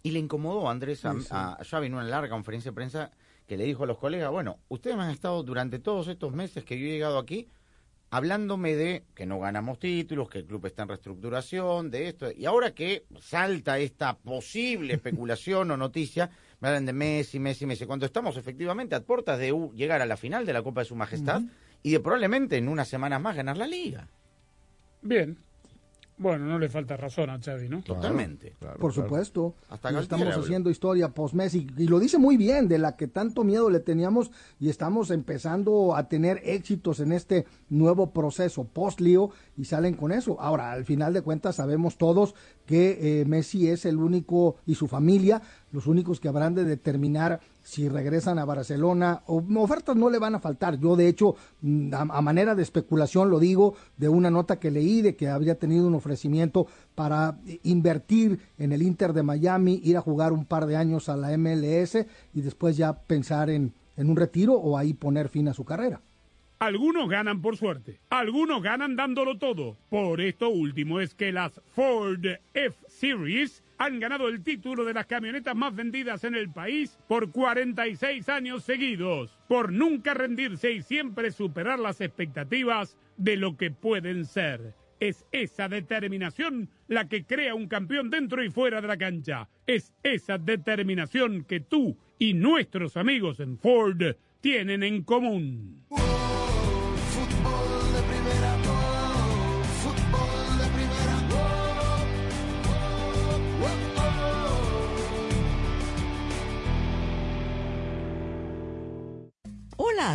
[0.04, 3.10] Y le incomodó Andrés a, a Xavi en una larga conferencia de prensa
[3.46, 6.64] que le dijo a los colegas, bueno, ustedes me han estado durante todos estos meses
[6.64, 7.48] que yo he llegado aquí
[8.12, 12.44] hablándome de que no ganamos títulos, que el club está en reestructuración, de esto, y
[12.44, 18.04] ahora que salta esta posible especulación o noticia, me hablan de Messi, Messi, Messi, cuando
[18.04, 21.40] estamos efectivamente a puertas de llegar a la final de la Copa de Su Majestad
[21.82, 24.06] y de probablemente en unas semanas más ganar la liga.
[25.00, 25.38] Bien.
[26.22, 27.82] Bueno, no le falta razón a Xavi, ¿no?
[27.82, 28.54] Totalmente.
[28.58, 29.08] Claro, Por claro.
[29.08, 29.54] supuesto.
[29.68, 31.66] Hasta Y estamos haciendo historia post-Messi.
[31.76, 34.30] Y lo dice muy bien, de la que tanto miedo le teníamos
[34.60, 40.40] y estamos empezando a tener éxitos en este nuevo proceso post-lío y salen con eso.
[40.40, 42.34] Ahora, al final de cuentas, sabemos todos
[42.66, 47.40] que eh, Messi es el único y su familia, los únicos que habrán de determinar
[47.62, 49.22] si regresan a Barcelona.
[49.26, 50.78] Ofertas no le van a faltar.
[50.78, 55.02] Yo, de hecho, mm, a, manera de especulación lo digo, de una nota que leí
[55.02, 60.00] de que habría tenido un ofrecimiento para invertir en el Inter de Miami, ir a
[60.00, 64.16] jugar un par de años a la MLS y después ya pensar en, en un
[64.16, 66.00] retiro o ahí poner fin a su carrera.
[66.62, 69.76] Algunos ganan por suerte, algunos ganan dándolo todo.
[69.90, 75.56] Por esto último es que las Ford F-Series han ganado el título de las camionetas
[75.56, 81.80] más vendidas en el país por 46 años seguidos, por nunca rendirse y siempre superar
[81.80, 84.76] las expectativas de lo que pueden ser.
[85.00, 89.48] Es esa determinación la que crea un campeón dentro y fuera de la cancha.
[89.66, 95.82] Es esa determinación que tú y nuestros amigos en Ford tienen en común.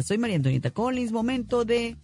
[0.04, 1.12] Soy María Antonieta Collins.
[1.12, 1.96] Momento de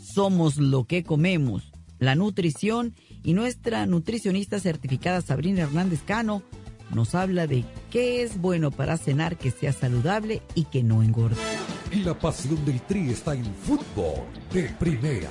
[0.00, 6.42] Somos lo que comemos, la nutrición y nuestra nutricionista certificada Sabrina Hernández Cano
[6.92, 11.36] nos habla de qué es bueno para cenar que sea saludable y que no engorde.
[12.04, 15.30] La pasión del Tri está en fútbol de primera.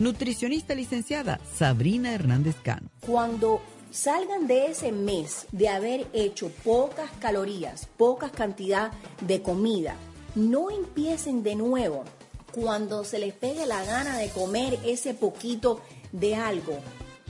[0.00, 2.90] Nutricionista licenciada Sabrina Hernández Cano.
[3.06, 3.60] Cuando
[3.92, 9.94] salgan de ese mes de haber hecho pocas calorías, pocas cantidad de comida,
[10.34, 12.02] no empiecen de nuevo
[12.52, 15.80] cuando se les pegue la gana de comer ese poquito
[16.10, 16.80] de algo.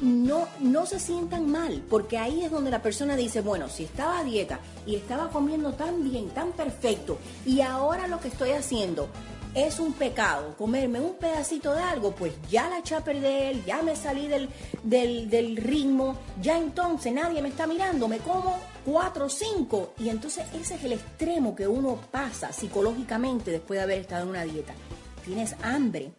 [0.01, 4.19] No, no se sientan mal, porque ahí es donde la persona dice, bueno, si estaba
[4.19, 9.09] a dieta y estaba comiendo tan bien, tan perfecto, y ahora lo que estoy haciendo
[9.55, 13.83] es un pecado comerme un pedacito de algo, pues ya la eché a perder, ya
[13.83, 14.49] me salí del,
[14.83, 19.93] del, del ritmo, ya entonces nadie me está mirando, me como cuatro o cinco.
[19.99, 24.31] Y entonces ese es el extremo que uno pasa psicológicamente después de haber estado en
[24.31, 24.75] una dieta.
[25.25, 26.13] Tienes hambre,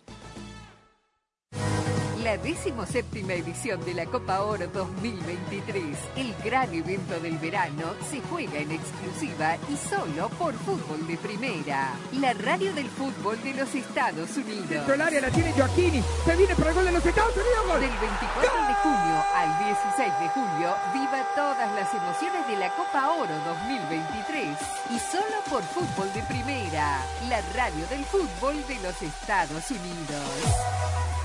[2.25, 8.57] La decimoséptima edición de la Copa Oro 2023, el gran evento del verano, se juega
[8.57, 14.35] en exclusiva y solo por Fútbol de Primera, la radio del fútbol de los Estados
[14.37, 14.87] Unidos.
[14.87, 16.01] Del área la tiene Joaquini.
[16.25, 17.67] Se viene para el gol de los Estados Unidos.
[17.67, 17.81] Gol.
[17.81, 23.07] Del 24 de junio al 16 de julio, viva todas las emociones de la Copa
[23.21, 23.37] Oro
[23.69, 24.57] 2023
[24.89, 31.24] y solo por Fútbol de Primera, la radio del fútbol de los Estados Unidos.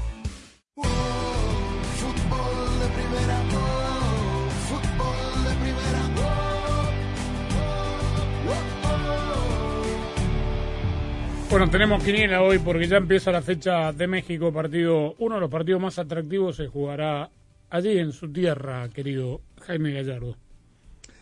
[11.51, 15.49] Bueno, tenemos quiniela hoy porque ya empieza la fecha de México, partido, uno de los
[15.49, 17.29] partidos más atractivos se jugará
[17.69, 20.37] allí en su tierra, querido Jaime Gallardo.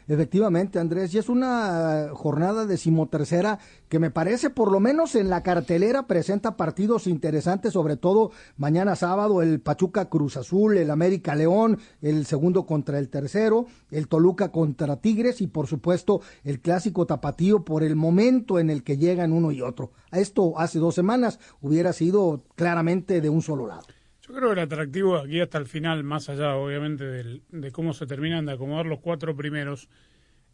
[0.09, 5.43] Efectivamente, Andrés, y es una jornada decimotercera que me parece, por lo menos en la
[5.43, 11.77] cartelera, presenta partidos interesantes, sobre todo mañana sábado, el Pachuca Cruz Azul, el América León,
[12.01, 17.63] el segundo contra el tercero, el Toluca contra Tigres y, por supuesto, el clásico tapatío
[17.63, 19.91] por el momento en el que llegan uno y otro.
[20.11, 23.83] Esto hace dos semanas hubiera sido claramente de un solo lado.
[24.29, 27.71] Yo creo que el atractivo de aquí hasta el final, más allá obviamente del- de
[27.71, 29.89] cómo se terminan de acomodar los cuatro primeros,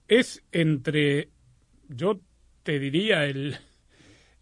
[0.07, 1.29] es entre,
[1.89, 2.19] yo
[2.63, 3.57] te diría, el,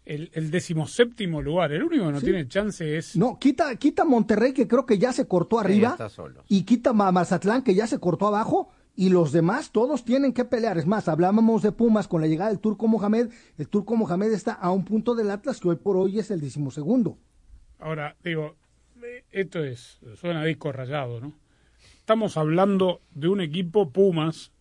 [0.04, 1.72] el, el decimoséptimo lugar.
[1.72, 2.26] El único que no Sí.
[2.26, 3.16] tiene chance es...
[3.16, 6.44] No, quita, quita Monterrey, que creo que ya se cortó arriba, está solo.
[6.48, 10.44] y quita Ma- Mazatlán, que ya se cortó abajo, y los demás todos tienen que
[10.44, 10.78] pelear.
[10.78, 13.30] Es más, hablábamos de Pumas con la llegada del Turco Mohamed.
[13.58, 16.40] El Turco Mohamed está a un punto del Atlas, que hoy por hoy es el
[16.40, 17.18] decimosegundo.
[17.80, 18.54] Ahora, digo,
[19.30, 21.32] esto es, suena a disco rayado, ¿no?
[21.98, 24.52] Estamos hablando de un equipo Pumas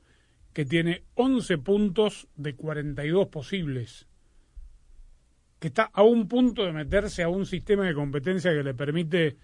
[0.53, 4.07] que tiene 11 puntos de 42 posibles,
[5.59, 9.37] que está a un punto de meterse a un sistema de competencia que le permite,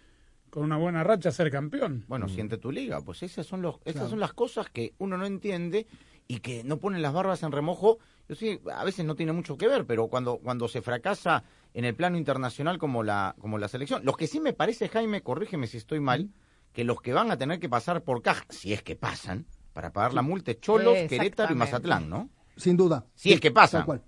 [0.50, 2.06] con una buena racha, ser campeón.
[2.08, 4.10] Bueno, siente tu liga, pues esas son los, esas Claro.
[4.10, 5.88] son las cosas que uno no entiende
[6.32, 7.98] y que no ponen las barbas en remojo.
[8.30, 11.84] Yo sí, a veces no tiene mucho que ver, pero cuando cuando se fracasa en
[11.86, 15.66] el plano internacional como la como la selección, los que sí me parece Jaime, corrígeme
[15.66, 16.30] si estoy mal,
[16.72, 19.92] que los que van a tener que pasar por caja, si es que pasan, para
[19.92, 21.58] pagar la multa es Cholos, Sí, Querétaro y.
[21.58, 22.30] Mazatlán, ¿no?
[22.56, 23.08] Sin duda.
[23.16, 23.84] Si es que pasan.
[23.86, 24.04] Cual.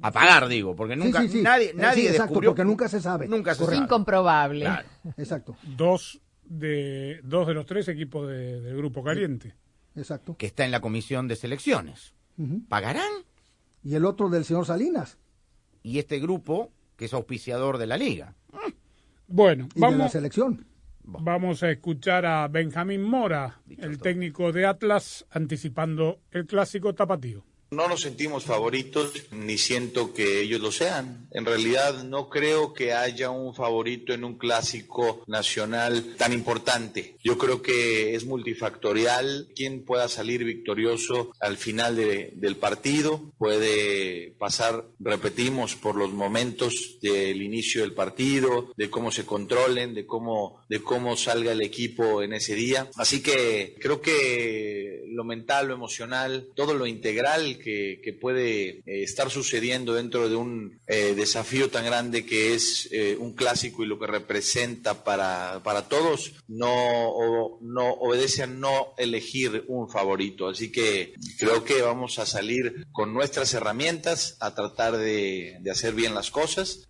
[0.00, 1.42] A pagar, digo, porque Sí, nunca sí, sí.
[1.42, 3.28] nadie nadie sí, exacto, descubrió porque nunca se sabe.
[3.28, 3.76] Nunca se sabe.
[3.76, 4.64] Incomprobable.
[4.64, 4.88] Claro.
[5.18, 5.56] Exacto.
[5.76, 9.54] Dos de, dos de los tres equipos de- del Grupo Caliente.
[9.96, 10.36] Exacto.
[10.36, 12.14] que está en la comisión de selecciones.
[12.68, 13.10] ¿Pagarán?
[13.84, 15.18] Y el otro del señor Salinas.
[15.82, 18.34] Y este grupo, que es auspiciador de la liga.
[19.26, 20.66] Bueno, Y de la vamos, selección.
[21.02, 27.44] vamos a escuchar a Benjamín Mora, el técnico de Atlas, anticipando el clásico tapatío.
[27.72, 31.26] No nos sentimos favoritos, ni siento que ellos lo sean.
[31.30, 37.16] En realidad no creo que haya un favorito en un clásico nacional tan importante.
[37.24, 39.48] Yo creo que es multifactorial.
[39.56, 46.98] Quien pueda salir victorioso al final de- del partido puede pasar, repetimos, por los momentos
[47.00, 52.22] del inicio del partido, de cómo se controlen, de cómo, de cómo salga el equipo
[52.22, 52.90] en ese día.
[52.96, 59.02] Así que creo que lo mental, lo emocional, todo lo integral que, que puede eh,
[59.02, 63.86] estar sucediendo dentro de un eh, desafío tan grande que es eh, un clásico y
[63.86, 66.68] lo que representa para, para todos, no,
[67.08, 70.48] o- no obedece a no elegir un favorito.
[70.48, 75.94] Así que creo que vamos a salir con nuestras herramientas a tratar de, de hacer
[75.94, 76.88] bien las cosas.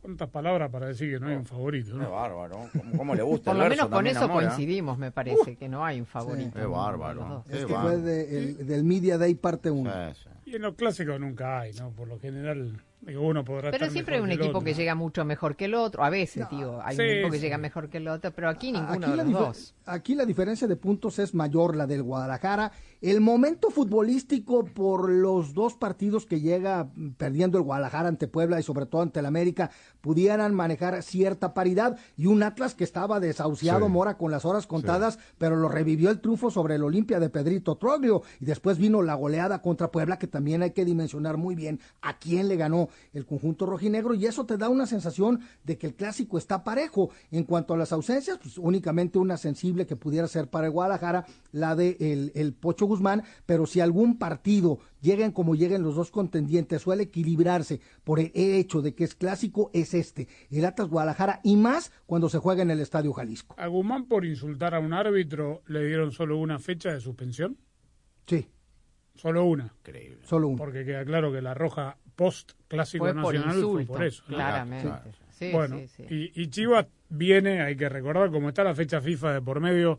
[0.00, 1.94] ¿Cuántas palabras para decir que no hay un favorito?
[1.94, 2.04] ¿no?
[2.04, 2.68] Qué bárbaro.
[2.76, 6.00] ¿Cómo, cómo le gusta Por lo menos con eso coincidimos, me parece, que no hay
[6.00, 6.58] un favorito.
[6.58, 7.44] Qué bárbaro.
[7.46, 7.98] Qué Es que bárbaro.
[7.98, 9.90] fue de- el- del Media Day parte 1.
[10.46, 11.90] Y en los clásicos nunca hay, ¿no?
[11.90, 12.82] Por lo general,
[13.18, 14.60] uno podrá Pero estar siempre hay un equipo otro.
[14.64, 16.04] que llega mucho mejor que el otro.
[16.04, 17.42] A veces, digo, hay sí, un equipo que sí.
[17.42, 19.74] llega mejor que el otro, pero aquí ninguno Aquí de la, los dos.
[19.86, 22.72] aquí la diferencia de puntos es mayor, la del Guadalajara.
[23.00, 28.60] El momento futbolístico por los dos partidos que llega mm, perdiendo el Guadalajara ante Puebla
[28.60, 29.70] y sobre todo ante el América,
[30.02, 31.98] pudieran manejar cierta paridad.
[32.18, 33.92] Y un Atlas que estaba desahuciado, Sí.
[33.92, 37.76] Mora, con las horas contadas, pero lo revivió el triunfo sobre el Olimpia de Pedrito
[37.76, 38.22] Troglio.
[38.40, 42.18] Y después vino la goleada contra Puebla, que también hay que dimensionar muy bien a
[42.18, 44.14] quién le ganó el conjunto rojinegro.
[44.14, 47.10] Y eso te da una sensación de que el clásico está parejo.
[47.30, 51.26] En cuanto a las ausencias, pues únicamente una sensible que pudiera ser para el Guadalajara,
[51.52, 53.22] la de el, el Pocho Guzmán.
[53.46, 58.82] Pero si algún partido lleguen como lleguen los dos contendientes, suele equilibrarse por el hecho
[58.82, 62.70] de que es clásico, es este, el Atlas Guadalajara, y más cuando se juega en
[62.70, 63.54] el Estadio Jalisco.
[63.58, 67.58] A Guzmán por insultar a un árbitro le dieron solo una fecha de suspensión.
[68.26, 68.48] Sí.
[69.14, 69.74] Solo una.
[70.22, 70.56] Solo una.
[70.56, 74.22] Porque queda claro que la roja post clásico Fue por nacional fue insulto, por eso.
[74.28, 74.36] ¿no?
[74.36, 74.92] claramente.
[75.30, 76.04] Sí, bueno, sí, sí.
[76.10, 79.98] Y, y Chivas viene, hay que recordar, como está la fecha FIFA de por medio,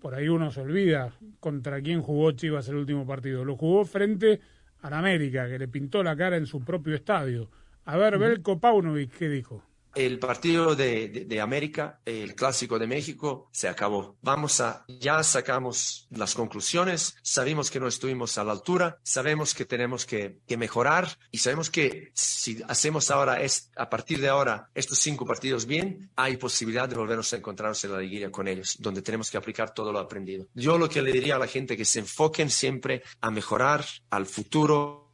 [0.00, 3.44] por ahí uno se olvida contra quién jugó Chivas el último partido.
[3.44, 4.40] Lo jugó frente
[4.80, 7.50] al América, que le pintó la cara en su propio estadio.
[7.84, 9.62] A ver, Belko Paunovic, ¿qué dijo?
[9.94, 14.16] El partido de, América, el clásico de México, se acabó.
[14.22, 19.64] Vamos a, ya sacamos las conclusiones, sabemos que no estuvimos a la altura, sabemos que
[19.64, 24.70] tenemos que, que mejorar y sabemos que si hacemos ahora, es, a partir de ahora,
[24.74, 28.76] estos cinco partidos bien, hay posibilidad de volvernos a encontrarnos en la liguilla con ellos,
[28.78, 30.46] donde tenemos que aplicar todo lo aprendido.
[30.54, 34.26] Yo lo que le diría a la gente que se enfoquen siempre a mejorar al
[34.26, 35.07] futuro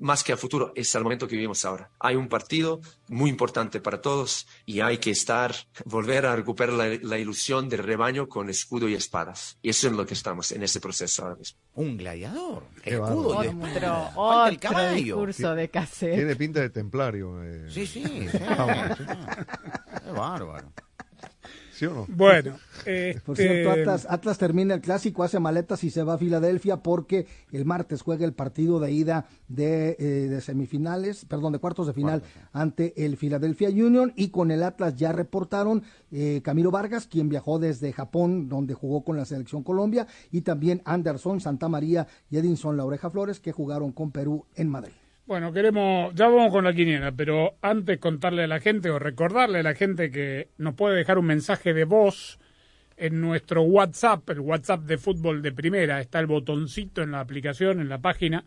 [0.00, 1.90] más que al futuro, es al momento que vivimos ahora.
[1.98, 5.54] Hay un partido muy importante para todos y hay que estar,
[5.84, 9.58] volver a recuperar la, la ilusión del rebaño con escudo y espadas.
[9.62, 11.58] Y eso es lo que estamos en ese proceso ahora mismo.
[11.74, 12.64] Un gladiador.
[12.84, 13.48] Escudo y.
[13.48, 14.96] Otro, Falta el otro caballo.
[15.16, 16.14] discurso de cassette.
[16.16, 17.42] Tiene pinta de templario.
[17.42, 17.66] eh.
[17.70, 18.38] Sí, sí, sí.
[18.56, 18.98] Vamos.
[18.98, 20.72] Qué bárbaro.
[21.74, 22.06] ¿Sí o no?
[22.08, 22.52] Bueno,
[22.84, 26.78] Por este, cierto, Atlas, Atlas termina el clásico, hace maletas y se va a Filadelfia
[26.78, 31.86] porque el martes juega el partido de ida de, eh, de semifinales, perdón, de cuartos
[31.86, 32.22] de final
[32.52, 37.58] ante el Philadelphia Union y con el Atlas ya reportaron eh, Camilo Vargas, quien viajó
[37.58, 42.76] desde Japón, donde jugó con la selección Colombia, y también Anderson, Santa María y Edinson
[42.76, 45.03] La Oreja Flores, que jugaron con Perú en Madrid.
[45.26, 49.60] Bueno, queremos, ya vamos con la quiniela, pero antes contarle a la gente o recordarle
[49.60, 52.38] a la gente que nos puede dejar un mensaje de voz
[52.98, 57.80] en nuestro WhatsApp, el WhatsApp de fútbol de primera, está el botoncito en la aplicación,
[57.80, 58.44] en la página.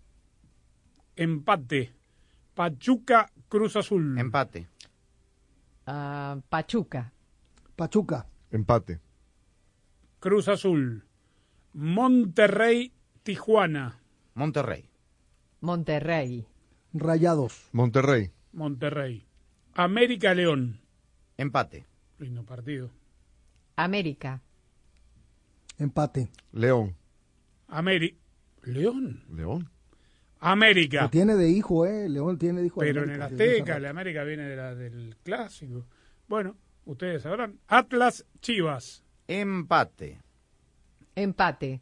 [1.16, 1.96] Empate.
[2.54, 4.20] Pachuca, Cruz Azul.
[4.20, 4.68] Empate.
[5.88, 7.12] Ah, Pachuca.
[7.76, 8.28] Pachuca.
[8.52, 9.00] Empate.
[10.20, 11.07] Cruz Azul.
[11.74, 12.94] Monterrey,
[13.24, 14.00] Tijuana.
[14.34, 14.90] Monterrey.
[15.62, 16.48] Monterrey.
[16.94, 17.70] Rayados.
[17.72, 18.32] Monterrey.
[18.54, 19.26] Monterrey.
[19.74, 20.80] América, León.
[21.38, 21.86] Empate.
[22.20, 22.90] Lindo partido.
[23.76, 24.42] América.
[25.78, 26.30] Empate.
[26.52, 26.96] León.
[27.68, 28.18] América.
[28.64, 29.24] León.
[29.30, 29.70] León.
[30.40, 31.04] América.
[31.04, 32.10] Lo tiene de hijo, ¿eh?
[32.10, 32.80] León tiene de hijo.
[32.80, 35.86] Pero en el Azteca, la América viene de la, del clásico.
[36.28, 36.56] Bueno,
[36.86, 37.60] ustedes sabrán.
[37.68, 39.04] Atlas, Chivas.
[39.28, 40.20] Empate.
[41.18, 41.82] Empate.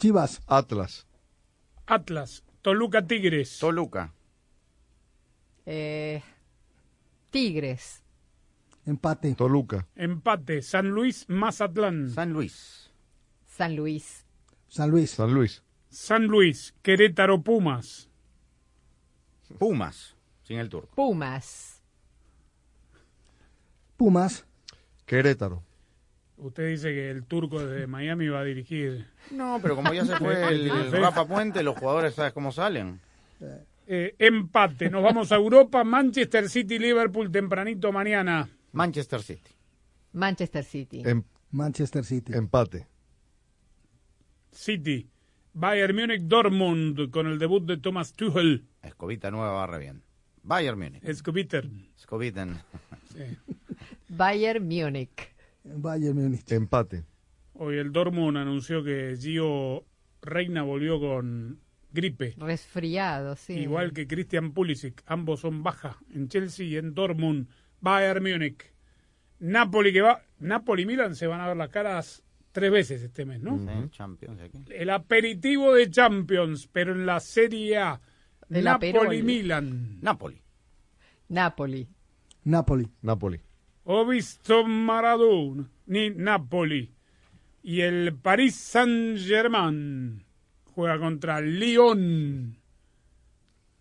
[0.00, 0.42] Chivas.
[0.48, 1.06] Atlas.
[1.86, 3.56] Atlas, Toluca, Tigres.
[3.60, 4.12] Toluca.
[5.64, 6.20] Eh,
[7.30, 8.02] Tigres.
[8.84, 9.32] Empate.
[9.36, 9.86] Toluca.
[9.94, 12.10] Empate, San Luis, Mazatlán.
[12.10, 12.90] San Luis.
[13.46, 14.26] San Luis.
[14.66, 15.12] San Luis.
[15.12, 15.62] San Luis.
[15.88, 18.08] San Luis, Querétaro, Pumas.
[19.56, 20.16] Pumas.
[20.42, 20.96] Sin el turco.
[20.96, 21.80] Pumas.
[23.96, 24.44] Pumas.
[25.06, 25.62] Querétaro.
[26.38, 29.06] Usted dice que el turco desde Miami va a dirigir.
[29.32, 33.00] No, pero como ya se fue el, el Rafa Puente, los jugadores, ¿sabes cómo salen?
[33.86, 38.48] Eh, empate, nos vamos a Europa, Manchester City, Liverpool, tempranito mañana.
[38.72, 39.50] Manchester City.
[40.12, 41.02] Manchester City.
[41.04, 42.32] Em- Manchester City.
[42.34, 42.86] empate.
[44.52, 45.08] City,
[45.54, 48.66] Bayern Múnich, Dortmund, con el debut de Thomas Tuchel.
[48.82, 50.02] Escobita nueva barre bien.
[50.42, 51.02] Bayern Múnich.
[51.04, 51.68] Escobiter.
[51.96, 52.56] Escobiten.
[54.08, 55.34] Bayern Múnich.
[55.64, 56.50] Bayern Múnich.
[56.52, 57.04] Empate.
[57.54, 59.84] Hoy el Dortmund anunció que Gio
[60.22, 61.60] Reina volvió con
[61.92, 62.34] gripe.
[62.36, 63.54] Resfriado, sí.
[63.54, 67.48] Igual que Christian Pulisic, ambos son baja en Chelsea y en Dortmund,
[67.80, 68.72] Bayern Múnich.
[69.40, 73.24] Napoli que va, Napoli y Milan se van a ver las caras tres veces este
[73.24, 73.58] mes, ¿no?
[73.58, 74.64] Sí, Champions aquí.
[74.70, 78.00] El aperitivo de Champions, pero en la Serie A.
[78.48, 79.22] Del Napoli.
[80.00, 80.42] Napoli.
[81.28, 81.88] Napoli.
[83.02, 83.40] Napoli.
[83.90, 86.92] Ho visto Maradona, ni Napoli.
[87.62, 90.24] Y el Paris Saint-Germain
[90.74, 92.54] juega contra Lyon.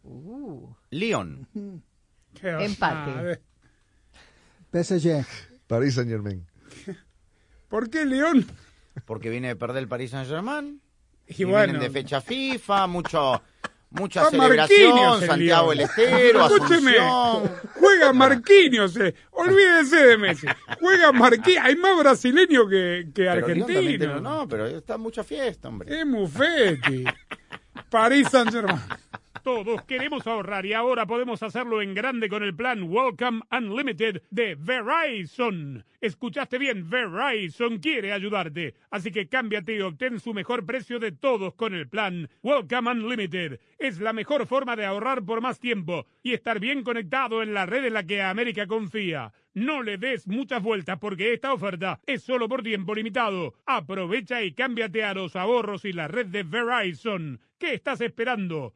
[0.03, 1.47] Uh, Lyon.
[2.33, 3.41] Qué Empate.
[4.71, 5.25] PSG.
[5.67, 6.45] París Saint Germain.
[7.67, 8.45] ¿Por qué Lyon?
[9.05, 10.81] Porque viene de perder el Paris Saint-Germain.
[11.27, 11.73] Y Y bueno.
[11.73, 13.41] vienen de fecha FIFA, mucho,
[13.89, 17.51] mucha Ah, celebración, Marquinhos Santiago el Estero, Escúcheme, Asunción.
[17.79, 19.15] juega Marquinhos, eh.
[19.31, 20.47] olvídese de Messi.
[20.79, 24.19] Juega Marquinhos, hay más brasileño que, que argentino.
[24.19, 25.99] no, pero está mucha fiesta, hombre.
[25.99, 27.05] Es Mufetti.
[27.89, 28.79] París Saint Germain.
[29.43, 34.55] Todos queremos ahorrar y ahora podemos hacerlo en grande con el plan Welcome Unlimited de
[34.55, 35.85] Verizon.
[36.01, 38.75] Escuchaste bien, Verizon quiere ayudarte.
[38.89, 43.59] Así que cámbiate y obtén su mejor precio de todos con el plan Welcome Unlimited.
[43.77, 47.65] Es la mejor forma de ahorrar por más tiempo y estar bien conectado en la
[47.65, 49.33] red en la que América confía.
[49.53, 53.55] No le des muchas vueltas porque esta oferta es solo por tiempo limitado.
[53.65, 57.39] Aprovecha y cámbiate a los ahorros y la red de Verizon.
[57.57, 58.75] ¿Qué estás esperando?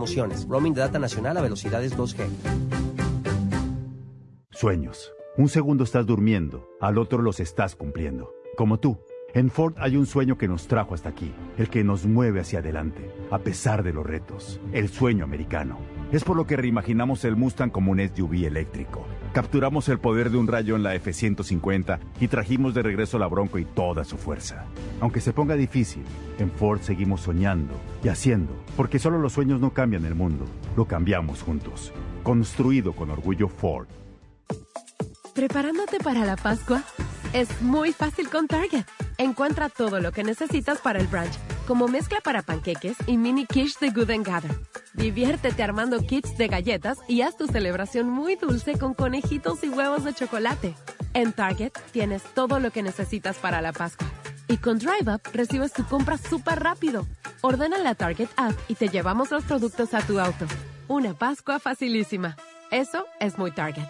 [0.00, 0.46] promociones.
[0.48, 2.26] Roaming de data nacional a velocidades 2G.
[4.50, 5.12] Sueños.
[5.36, 8.32] Un segundo estás durmiendo, al otro los estás cumpliendo.
[8.56, 8.98] Como tú.
[9.34, 12.60] En Ford hay un sueño que nos trajo hasta aquí, el que nos mueve hacia
[12.60, 15.78] adelante, a pesar de los retos, el sueño americano.
[16.12, 19.06] Es por lo que reimaginamos el Mustang como un SUV eléctrico.
[19.32, 23.58] Capturamos el poder de un rayo en la F-150 y trajimos de regreso la Bronco
[23.58, 24.64] y toda su fuerza.
[25.00, 26.02] Aunque se ponga difícil,
[26.40, 30.46] en Ford seguimos soñando y haciendo, porque solo los sueños no cambian el mundo,
[30.76, 31.92] lo cambiamos juntos.
[32.24, 33.86] Construido con orgullo Ford.
[35.32, 36.82] ¿Preparándote para la Pascua?
[37.32, 38.84] Es muy fácil con Target.
[39.16, 41.38] Encuentra todo lo que necesitas para el brunch,
[41.70, 44.50] como mezcla para panqueques y mini quiche de Good Gather.
[44.94, 50.02] Diviértete armando kits de galletas y haz tu celebración muy dulce con conejitos y huevos
[50.02, 50.74] de chocolate.
[51.14, 54.08] En Target tienes todo lo que necesitas para la Pascua.
[54.48, 57.06] Y con Drive Up recibes tu compra súper rápido.
[57.40, 60.46] Ordena la Target app y te llevamos los productos a tu auto.
[60.88, 62.36] Una Pascua facilísima.
[62.72, 63.86] Eso es muy Target.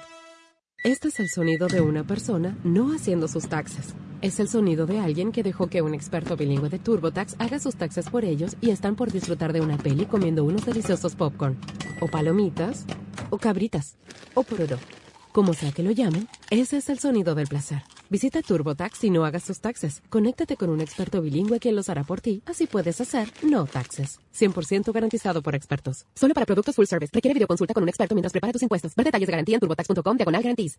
[0.85, 3.95] Este es el sonido de una persona no haciendo sus taxes.
[4.23, 7.77] Es el sonido de alguien que dejó que un experto bilingüe de TurboTax haga sus
[7.77, 11.57] taxes por ellos y están por disfrutar de una peli comiendo unos deliciosos popcorn,
[12.01, 12.85] o palomitas,
[13.31, 13.97] o cabritas,
[14.35, 14.77] o porodo.
[15.33, 17.83] Como sea que lo llamen, ese es el sonido del placer.
[18.11, 20.03] Visita TurboTax y no hagas tus taxes.
[20.11, 22.43] Conéctate con un experto bilingüe quien los hará por ti.
[22.45, 24.21] Así puedes hacer no taxes.
[24.37, 26.05] 100% garantizado por expertos.
[26.15, 27.11] Solo para productos full service.
[27.11, 28.95] Requiere videoconsulta con un experto mientras prepara tus impuestos.
[28.95, 30.79] Ver detalles de garantía en turbotax.com diagonal garantías.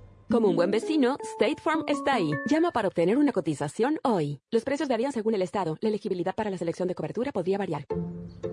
[0.31, 2.31] Como un buen vecino, State Farm está ahí.
[2.45, 4.39] Llama para obtener una cotización hoy.
[4.49, 5.77] Los precios varían según el estado.
[5.81, 7.85] La elegibilidad para la selección de cobertura podría variar.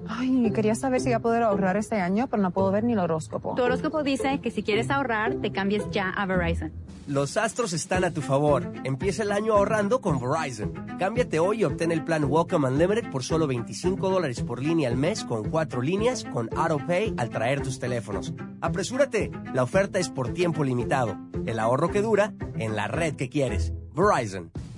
[0.08, 2.94] Ay, quería saber si voy a poder ahorrar este año, pero no puedo ver ni
[2.94, 3.54] el horóscopo.
[3.54, 6.72] Tu horóscopo dice que si quieres ahorrar, te cambies ya a Verizon.
[7.06, 8.70] Los astros están a tu favor.
[8.84, 10.72] Empieza el año ahorrando con Verizon.
[10.98, 14.96] Cámbiate hoy y obtén el plan Welcome Unlimited por solo 25 dólares por línea al
[14.96, 18.34] mes con cuatro líneas con AutoPay al traer tus teléfonos.
[18.60, 21.16] Apresúrate, la oferta es por tiempo limitado.
[21.46, 23.72] El ahorro que dura en la red que quieres.
[23.94, 24.50] Verizon.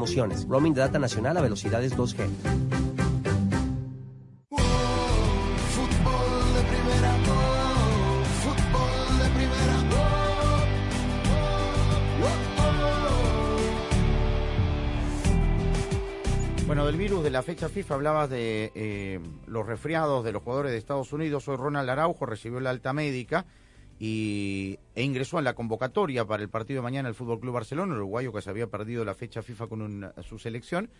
[0.00, 2.26] Roaming de data nacional a velocidades 2G.
[5.76, 9.76] Fútbol de primera, oh, fútbol de primera,
[16.66, 20.72] Bueno, del virus de la fecha FIFA hablabas de eh, los resfriados de los jugadores
[20.72, 21.46] de Estados Unidos.
[21.46, 23.44] Hoy Ronald Araujo recibió la alta médica
[24.02, 27.94] y, e ingresó en la convocatoria para el partido de mañana el Fútbol Club Barcelona,
[27.94, 30.90] uruguayo que se había perdido la fecha FIFA con un- su selección.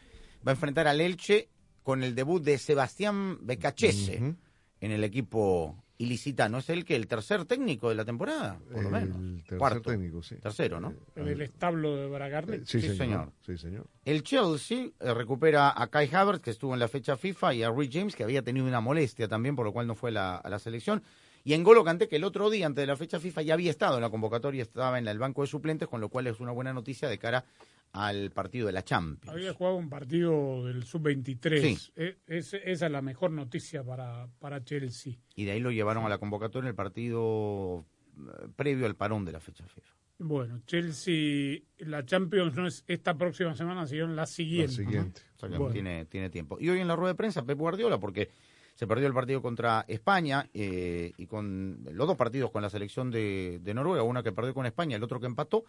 [0.46, 1.48] Va a enfrentar al Elche
[1.82, 4.36] con el debut de Sebastián Becachese
[4.80, 6.58] en el equipo ilicitano.
[6.58, 9.42] Es el que el tercer técnico de la temporada, por lo El menos.
[9.44, 9.90] tercer Cuarto.
[9.90, 10.36] técnico, sí.
[10.36, 10.94] Tercero, ¿no?
[11.16, 12.64] En el establo de Bragarnik.
[12.64, 13.32] Sí, señor.
[13.44, 13.86] Sí, señor.
[14.04, 17.70] El Chelsea eh, recupera a Kai Havertz, que estuvo en la fecha FIFA, y a
[17.70, 20.48] Rich James, que había tenido una molestia también, por lo cual no fue la- a
[20.50, 21.02] la selección.
[21.44, 23.70] Y en Golo Kanté, que el otro día, antes de la fecha FIFA, ya había
[23.70, 26.52] estado en la convocatoria, estaba en el banco de suplentes, con lo cual es una
[26.52, 27.44] buena noticia de cara
[27.92, 29.34] al partido de la Champions.
[29.34, 31.60] Había jugado un partido del sub-23.
[31.76, 31.92] Sí.
[31.96, 35.14] E- es- esa es la mejor noticia para, para Chelsea.
[35.34, 37.84] Y de ahí lo llevaron a la convocatoria en el partido
[38.16, 39.94] eh, previo al parón de la fecha FIFA.
[40.22, 44.72] Bueno, Chelsea, la Champions no es esta próxima semana, sino la siguiente.
[45.36, 45.72] O sea que Bueno.
[45.72, 46.58] tiene, tiene tiempo.
[46.60, 48.28] Y hoy en la rueda de prensa, Pep Guardiola, porque
[48.80, 53.10] se perdió el partido contra España eh, y con los dos partidos con la selección
[53.10, 55.64] de, Noruega, una que perdió con España, el otro que empató,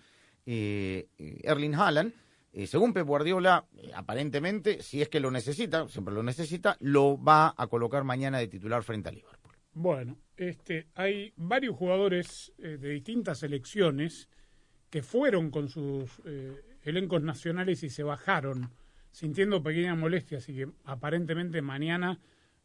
[0.46, 1.10] eh,
[1.44, 2.14] Erling Haaland.
[2.54, 7.54] eh, según Pep Guardiola, aparentemente, si es que lo necesita, siempre lo necesita, lo va
[7.58, 9.58] a colocar mañana de titular frente a Liverpool.
[9.74, 14.30] Bueno, este, hay varios jugadores de distintas selecciones
[14.90, 16.22] que fueron con sus
[16.84, 18.72] elencos nacionales y se bajaron
[19.12, 22.18] sintiendo pequeñas molestias y que aparentemente mañana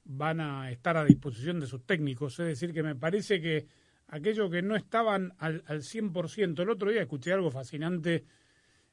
[0.07, 2.39] van a estar a disposición de sus técnicos.
[2.39, 3.67] Es decir, que me parece que
[4.09, 8.25] aquellos que no estaban al, al 100%, el otro día escuché algo fascinante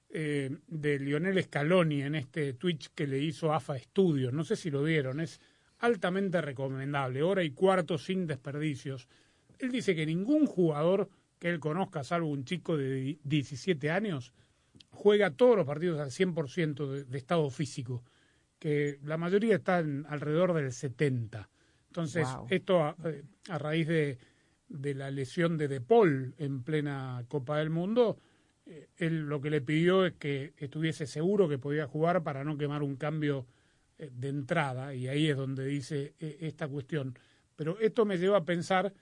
[0.09, 4.33] eh, de Lionel Scaloni en este Twitch que le hizo AFA Studios.
[4.33, 5.39] No sé si lo vieron, es
[5.79, 9.07] altamente recomendable, hora y cuarto sin desperdicios.
[9.59, 11.09] Él dice que ningún jugador
[11.39, 14.33] que él conozca, salvo un chico de 17 años,
[14.89, 18.03] juega todos los partidos al 100% de, de estado físico,
[18.63, 21.49] que la mayoría están alrededor del 70%.
[21.89, 22.47] Entonces, Wow.
[22.49, 24.17] esto a, eh, a raíz de,
[24.69, 28.17] de la lesión de De Paul en plena Copa del Mundo,
[28.65, 32.57] eh, él lo que le pidió es que estuviese seguro que podía jugar para no
[32.57, 33.47] quemar un cambio
[33.97, 37.19] eh, de entrada, y ahí es donde dice esta cuestión.
[37.57, 38.93] Pero esto me lleva a pensar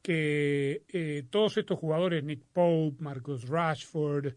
[0.00, 4.32] que eh, todos estos jugadores, Nick Pope, Marcus Rashford,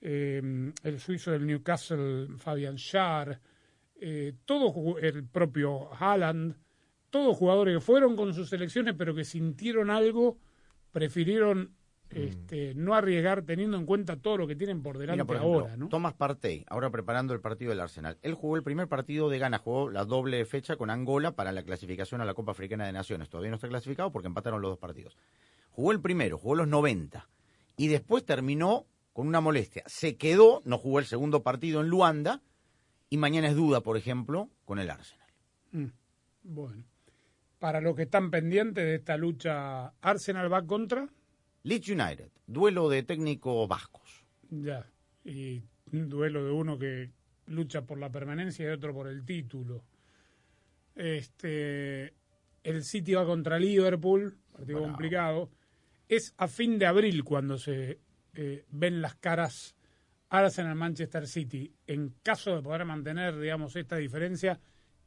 [0.00, 3.40] eh, el suizo del Newcastle, Fabian Schär,
[4.00, 6.56] eh, todos ju- el propio Haaland,
[7.10, 10.38] todos jugadores que fueron con sus selecciones pero que sintieron algo,
[10.92, 11.72] prefirieron
[12.10, 15.58] este, no arriesgar teniendo en cuenta todo lo que tienen por delante Mira, por ejemplo,
[15.60, 15.88] ahora, ¿no?
[15.88, 18.16] Thomas Partey, ahora preparando el partido del Arsenal.
[18.22, 21.64] Él jugó el primer partido de Ghana, jugó la doble fecha con Angola para la
[21.64, 23.28] clasificación a la Copa Africana de Naciones.
[23.28, 25.16] Todavía no está clasificado porque empataron los dos partidos.
[25.70, 27.28] Jugó el primero, jugó los 90
[27.76, 29.82] y después terminó con una molestia.
[29.86, 32.40] Se quedó, no jugó el segundo partido en Luanda
[33.10, 35.28] y mañana es duda, por ejemplo, con el Arsenal.
[35.72, 35.86] Mm,
[36.42, 36.84] Bueno,
[37.58, 41.08] para los que están pendientes de esta lucha, Arsenal va contra,
[41.64, 44.24] Leeds United, duelo de técnicos vascos.
[44.50, 44.86] ya,
[45.24, 47.10] y un duelo de uno que
[47.46, 49.82] lucha por la permanencia y otro por el título.
[50.94, 52.14] Este,
[52.62, 54.92] el City va contra Liverpool, partido Bravo.
[54.92, 55.50] complicado.
[56.08, 57.98] Es a fin de abril cuando se
[58.34, 59.74] eh, ven las caras
[60.28, 61.72] Arsenal-Manchester City.
[61.86, 64.58] En caso de poder mantener, digamos, esta diferencia,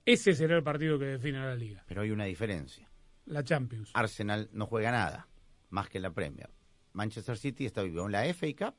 [0.06, 2.90] ese será el partido que define la liga, Pero hay una diferencia.
[3.26, 3.92] la Champions.
[3.94, 5.28] Arsenal no juega nada,
[5.70, 6.50] más que la Premier.
[6.94, 8.76] Manchester City está vivo en la FA Cup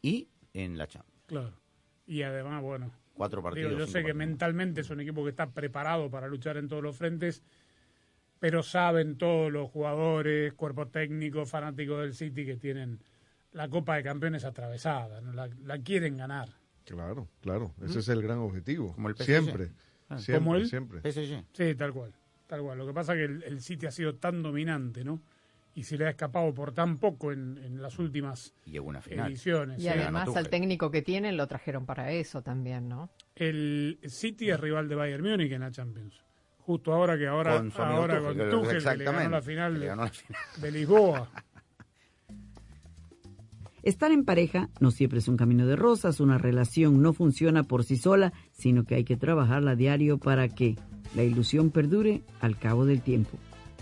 [0.00, 1.22] y en la Champions.
[1.26, 1.60] Claro.
[2.06, 3.70] Y además, bueno, Cuatro partidos.
[3.70, 6.82] digo, yo sé que mentalmente es un equipo que está preparado para luchar en todos
[6.82, 7.42] los frentes,
[8.40, 13.00] pero saben todos los jugadores, cuerpo técnico, fanáticos del City que tienen
[13.54, 15.32] la Copa de Campeones atravesada, ¿no?
[15.32, 16.50] la, la quieren ganar.
[16.84, 17.72] Claro, claro.
[17.82, 18.00] Ese ¿Mm?
[18.00, 18.92] es el gran objetivo.
[18.94, 19.24] Como el PSG.
[19.24, 19.72] Siempre.
[20.10, 20.18] Ah.
[20.18, 20.68] Siempre, ¿Como él?
[20.68, 21.00] siempre.
[21.00, 21.44] PSG.
[21.52, 22.12] Sí, tal cual,
[22.46, 22.76] tal cual.
[22.78, 25.22] Lo que pasa es que el, el City ha sido tan dominante, ¿no?
[25.76, 29.28] Y se le ha escapado por tan poco en, en las últimas Llegó una final.
[29.30, 29.78] ediciones.
[29.80, 29.88] Y sí.
[29.88, 33.08] además al técnico que tienen lo trajeron para eso también, ¿no?
[33.34, 36.22] El City es rival de Bayern Múnich en la Champions.
[36.58, 39.80] Justo ahora que ahora Con ahora Tuchel, con que- Tuchel, que le ganó la final
[39.80, 40.40] de, ganó la final.
[40.60, 41.30] de Lisboa.
[43.84, 47.84] Estar en pareja no siempre es un camino de rosas, una relación no funciona por
[47.84, 50.78] sí sola, sino que hay que trabajarla a diario para que
[51.14, 53.36] la ilusión perdure al cabo del tiempo.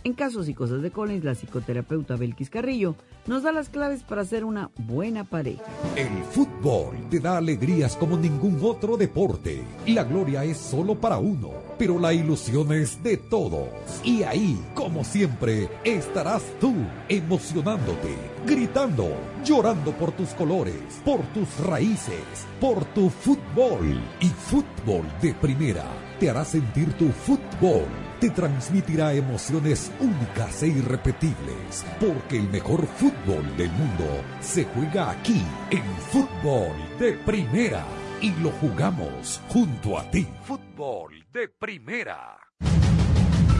[0.05, 2.97] En casos y cosas de Collins, la psicoterapeuta Belkis Carrillo
[3.27, 5.63] nos da las claves para ser una buena pareja.
[5.95, 9.63] El fútbol te da alegrías como ningún otro deporte.
[9.87, 13.69] La gloria es solo para uno, pero la ilusión es de todos.
[14.03, 16.75] Y ahí, como siempre, estarás tú,
[17.09, 19.09] emocionándote, gritando,
[19.45, 24.01] llorando por tus colores, por tus raíces, por tu fútbol.
[24.21, 25.85] Y fútbol de primera
[26.19, 27.87] te hará sentir tu fútbol.
[28.23, 35.43] Te transmitirá emociones únicas e irrepetibles, porque el mejor fútbol del mundo se juega aquí,
[35.73, 36.71] en fútbol
[37.01, 37.85] de primera.
[38.21, 40.29] Y lo jugamos junto a ti.
[40.45, 42.39] Fútbol de primera.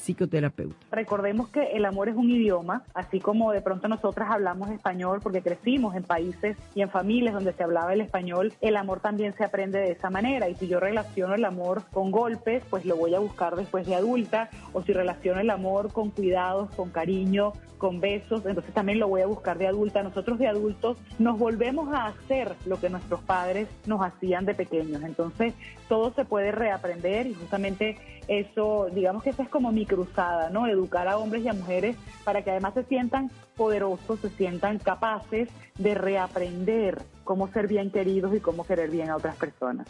[0.00, 0.76] psicoterapeuta.
[0.90, 5.42] Recordemos que el amor es un idioma, así como de pronto nosotras hablamos español porque
[5.42, 9.44] crecimos en países y en familias donde se hablaba el español, el amor también se
[9.44, 10.48] aprende de esa manera.
[10.48, 13.94] Y si yo relaciono el amor con golpes, pues lo voy a buscar después de
[13.94, 19.08] adulta, o si relaciono el amor con cuidados, con cariño, con besos, entonces también lo
[19.08, 20.02] voy a buscar de adulta.
[20.02, 25.02] Nosotros de adultos nos volvemos a hacer lo que nuestros padres nos hacían de pequeños.
[25.02, 25.54] Entonces
[25.88, 27.96] todo se puede reaprender y justamente
[28.28, 30.68] eso, digamos que esa es como mi cruzada, ¿no?
[30.68, 35.48] Educar a hombres y a mujeres para que además se sientan poderosos, se sientan capaces
[35.78, 39.88] de reaprender cómo ser bien queridos y cómo querer bien a otras personas.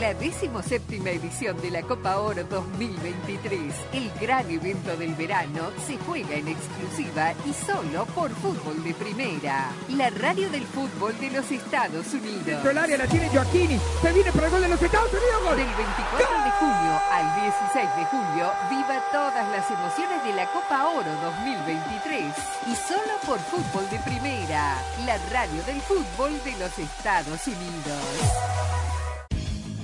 [0.00, 6.36] La decimoséptima edición de la Copa Oro 2023, el gran evento del verano, se juega
[6.36, 12.14] en exclusiva y solo por Fútbol de Primera, la radio del fútbol de los Estados
[12.14, 12.62] Unidos.
[12.62, 13.80] Del área la tiene Joaquini.
[14.00, 15.42] Se viene para el gol de los Estados Unidos.
[15.42, 15.56] Gol.
[15.56, 20.90] Del 24 de junio al 16 de julio, viva todas las emociones de la Copa
[20.94, 22.34] Oro 2023
[22.70, 28.97] y solo por Fútbol de Primera, la radio del fútbol de los Estados Unidos.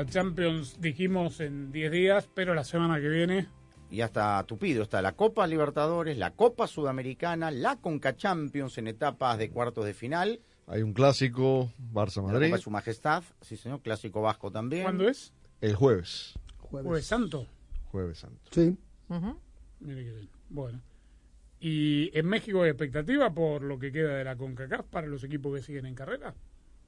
[0.00, 3.48] La Champions dijimos en 10 días, pero la semana que viene
[3.90, 8.86] Y ya está tupido, está la Copa Libertadores, la Copa Sudamericana, la Conca Champions en
[8.86, 10.40] etapas de cuartos de final.
[10.66, 14.84] Hay un clásico, La Copa de Su Majestad, sí señor, clásico vasco también.
[14.84, 15.34] ¿Cuándo es?
[15.60, 16.32] el jueves.
[16.60, 17.46] Jueves Santo.
[17.90, 18.40] Jueves Santo.
[18.52, 18.78] Sí.
[19.80, 20.30] Mire qué bien.
[20.48, 20.80] Bueno.
[21.60, 25.54] ¿Y en México hay expectativa por lo que queda de la CONCACAF para los equipos
[25.54, 26.34] que siguen en carrera?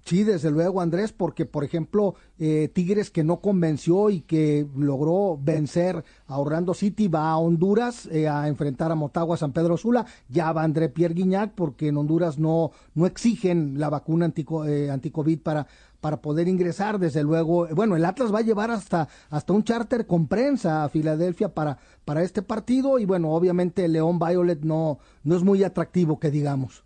[0.04, 5.38] Sí, desde luego, Andrés, porque, por ejemplo, eh, Tigres que no convenció y que logró
[5.40, 10.04] vencer a Orlando City va a Honduras eh, a enfrentar a Motagua San Pedro Sula.
[10.28, 14.90] Ya va André Pierre Guignac porque en Honduras no, no exigen la vacuna antico, eh,
[14.90, 15.68] anticovid para,
[16.00, 16.98] para poder ingresar.
[16.98, 20.82] Desde luego, eh, bueno, el Atlas va a llevar hasta, hasta un charter con prensa
[20.82, 22.98] a Filadelfia para, para este partido.
[22.98, 26.82] Y bueno, obviamente León Violet no, no es muy atractivo, que digamos.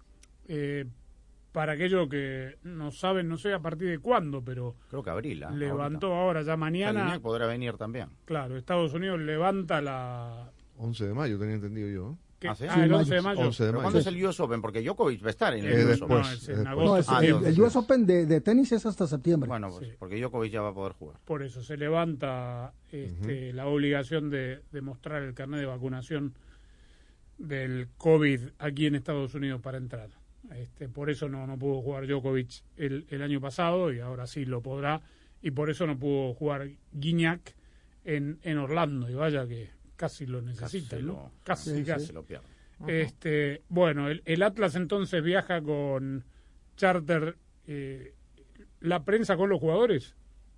[0.48, 0.84] Eh,
[1.56, 5.42] para aquellos que no saben, no sé a partir de cuándo, pero Creo que abril.
[5.42, 5.50] ¿ah?
[5.50, 7.00] levantó ahora ya mañana.
[7.00, 8.10] Saginac podrá venir también.
[8.26, 10.50] Claro, Estados Unidos levanta la.
[10.76, 12.10] 11 de mayo, tenía entendido yo.
[12.10, 12.16] ¿eh?
[12.40, 12.48] ¿Qué?
[12.48, 12.66] Ah, ¿sí?
[12.68, 13.40] Ah, el 11 de mayo.
[13.40, 13.82] 11 de ¿Pero mayo.
[13.84, 14.60] ¿Cuándo es el US Open?
[14.60, 16.16] Porque Djokovic va a estar en Eh, el US Open.
[16.18, 16.66] No, es en después.
[16.66, 16.84] agosto.
[16.92, 19.48] No, es- Ah, el, entonces, el US Open de, de tenis es hasta septiembre.
[19.48, 21.16] Bueno, pues, porque Djokovic ya va a poder jugar.
[21.24, 26.34] Por eso se levanta este, la obligación de, de mostrar el carnet de vacunación
[27.38, 30.10] del COVID aquí en Estados Unidos para entrar.
[30.54, 34.44] Este, por eso no, no pudo jugar Djokovic el, el año pasado y ahora sí
[34.44, 35.02] lo podrá.
[35.42, 37.54] Y por eso no pudo jugar Guiñac
[38.04, 39.08] en, en Orlando.
[39.10, 41.12] Y vaya que casi lo necesita, se ¿no?
[41.12, 42.06] lo- Casi, sí, casi.
[42.06, 42.46] se lo pierde.
[42.88, 46.24] Este, bueno, el, el Atlas entonces viaja con
[46.76, 47.36] charter,
[47.66, 48.14] eh,
[48.80, 50.14] la prensa con los jugadores.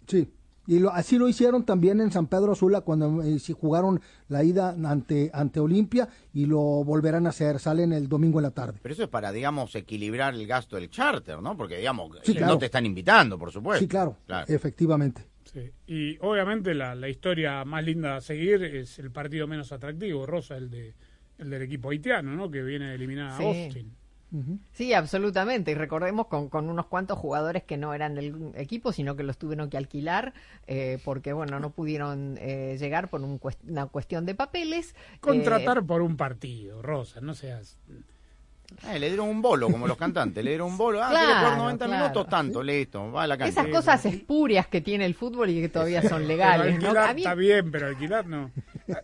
[0.06, 0.28] Sí,
[0.68, 4.44] Y lo, así lo hicieron también en San Pedro Sula cuando eh, si jugaron la
[4.44, 7.58] ida ante, ante Olimpia y lo volverán a hacer.
[7.58, 8.78] Salen el domingo en la tarde.
[8.82, 11.56] Pero eso es para, digamos, equilibrar el gasto del charter, ¿no?
[11.56, 12.52] Porque, digamos, Sí, eh, claro.
[12.52, 13.80] no te están invitando, por supuesto.
[13.82, 14.44] Sí, claro, Claro.
[14.46, 15.24] efectivamente.
[15.50, 15.70] Sí.
[15.86, 20.58] Y obviamente la, la historia más linda a seguir es el partido menos atractivo, Rosa,
[20.58, 20.94] el de
[21.38, 22.50] el del equipo haitiano, ¿no?
[22.50, 23.36] Que viene a eliminar a
[24.72, 24.92] Sí.
[24.92, 25.70] Absolutamente.
[25.70, 29.38] Y recordemos con, con unos cuantos jugadores que no eran del equipo, sino que los
[29.38, 30.34] tuvieron que alquilar
[30.66, 34.94] eh, porque, bueno, no pudieron eh, llegar por un cues- una cuestión de papeles.
[35.20, 37.78] Contratar Eh, por un partido, Rosa, no seas...
[38.92, 40.44] Eh, le dieron un bolo, como los cantantes.
[40.44, 41.02] Le dieron un bolo.
[41.02, 42.02] Ah, quiere Claro, jugar 90 claro.
[42.02, 43.10] minutos, tanto, listo.
[43.10, 43.62] Va a la cancha.
[43.62, 46.76] esas cosas espurias que tiene el fútbol y que todavía son legales.
[46.78, 47.00] Pero ¿no?
[47.00, 48.50] alquilar mí- está bien, pero alquilar no.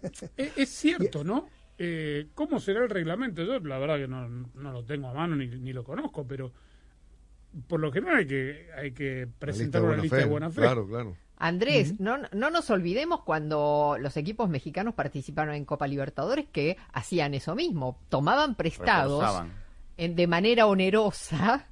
[0.02, 1.48] es, es cierto, ¿no?
[1.78, 3.42] Eh, ¿Cómo será el reglamento?
[3.42, 6.52] Yo la verdad que no, no lo tengo a mano ni, ni lo conozco, pero
[7.66, 10.60] por lo general hay que, hay que presentar una lista de buena fe.
[10.60, 11.16] Claro, claro.
[11.36, 17.34] Andrés, no, no nos olvidemos cuando los equipos mexicanos participaron en Copa Libertadores que hacían
[17.34, 19.63] eso mismo, tomaban prestados Reforzaban.
[19.96, 21.66] En- de manera onerosa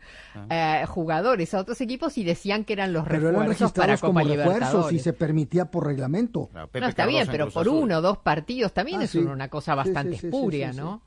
[0.51, 4.01] eh, jugadores a otros equipos y decían que eran los Pero eran refuerzos para registrados
[4.01, 6.49] como refuerzos y se permitía por reglamento.
[6.55, 9.19] No, está bien, pero por uno o dos partidos también Ah, es sí.
[9.19, 11.03] una cosa bastante sí, sí, espuria, sí, sí, ¿no?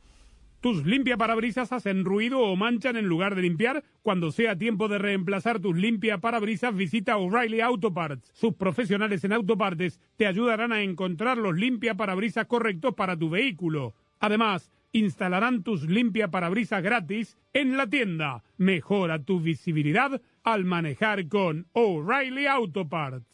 [0.61, 3.84] ¿Tus limpia parabrisas hacen ruido o manchan en lugar de limpiar?
[4.01, 8.32] Cuando sea tiempo de reemplazar tus limpia parabrisas, visita O'Reilly Auto Parts.
[8.34, 13.93] Sus profesionales en autopartes te ayudarán a encontrar los limpia parabrisas correctos para tu vehículo.
[14.20, 18.43] Además, instalarán tus limpia parabrisas gratis en la tienda.
[18.58, 23.26] Mejora tu visibilidad al manejar con O'Reilly Auto Parts.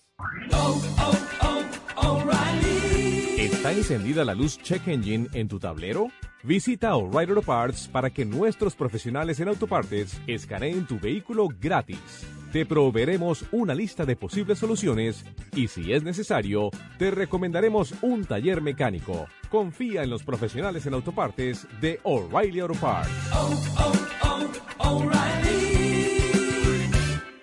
[3.38, 6.08] ¿Está encendida la luz Check Engine en tu tablero?
[6.44, 12.26] Visita O'Reilly Auto Parts para que nuestros profesionales en autopartes escaneen tu vehículo gratis.
[12.52, 15.24] Te proveeremos una lista de posibles soluciones
[15.56, 19.28] y si es necesario, te recomendaremos un taller mecánico.
[19.50, 23.10] Confía en los profesionales en autopartes de O'Reilly Auto Parts.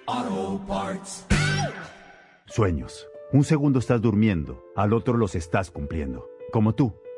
[0.05, 1.27] Auto Parts.
[2.45, 3.07] Sueños.
[3.33, 6.29] Un segundo estás durmiendo, al otro los estás cumpliendo.
[6.53, 6.95] Como tú.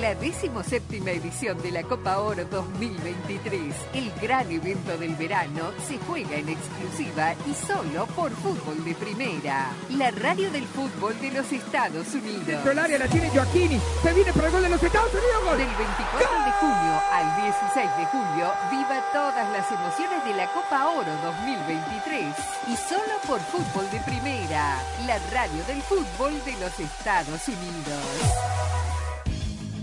[0.00, 3.74] La decimoséptima edición de la Copa Oro 2023.
[3.94, 9.70] El gran evento del verano se juega en exclusiva y solo por Fútbol de Primera.
[9.90, 12.64] La radio del fútbol de los Estados Unidos.
[12.64, 13.80] Del área la tiene Joaquini.
[14.02, 15.44] Se viene para el gol de los Estados Unidos.
[15.44, 15.58] Gol.
[15.58, 20.90] Del 24 de junio al 16 de julio, viva todas las emociones de la Copa
[20.90, 22.34] Oro 2023.
[22.68, 28.67] Y solo por Fútbol de Primera, la radio del fútbol de los Estados Unidos.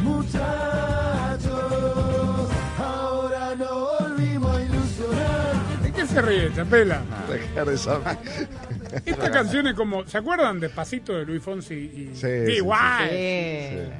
[0.00, 1.52] Muchachos,
[2.78, 5.82] ahora no volvimos a ilusionar.
[5.82, 7.02] ¿De qué se ríe, Chapela?
[7.28, 8.18] Dejar de saber.
[9.06, 12.62] Esta canción es como, ¿se acuerdan Despacito de Luis Fonsi y Sí, sí, sí.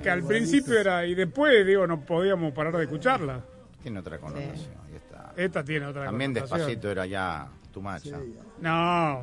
[0.03, 3.41] Que al principio era, y después, digo, no podíamos parar de escucharla.
[3.83, 4.71] Tiene otra connotación.
[4.95, 5.33] está.
[5.37, 6.59] Esta tiene otra También connotación.
[6.59, 8.19] despacito era ya tu macha.
[8.61, 9.23] No,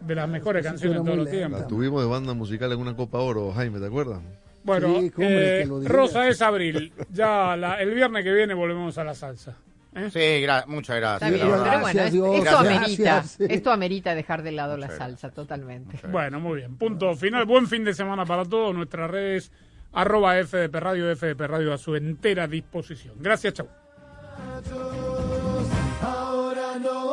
[0.00, 1.66] de las mejores canciones de todos los La tiempos.
[1.68, 4.18] tuvimos de banda musical en una Copa Oro, Jaime, ¿te acuerdas?
[4.64, 5.92] Bueno, Sí, eh, que lo digas.
[5.92, 6.92] Rosa es abril.
[7.10, 9.56] Ya la- el viernes que viene volvemos a la salsa.
[9.94, 10.08] ¿eh?
[10.10, 11.32] Sí, gra- muchas gracias.
[11.32, 12.26] Bien, bueno, es- Dios.
[12.36, 12.60] esto Gracias.
[12.60, 13.50] amerita, Gracias.
[13.50, 15.98] esto amerita dejar de lado la salsa totalmente.
[16.08, 16.76] Bueno, muy bien.
[16.76, 17.44] Punto final.
[17.44, 18.74] Buen fin de semana para todos.
[18.74, 19.50] Nuestras redes
[19.92, 23.14] arroba FDP Radio, FDP Radio a su entera disposición.
[23.18, 23.68] Gracias, chau.
[26.00, 27.12] Ahora no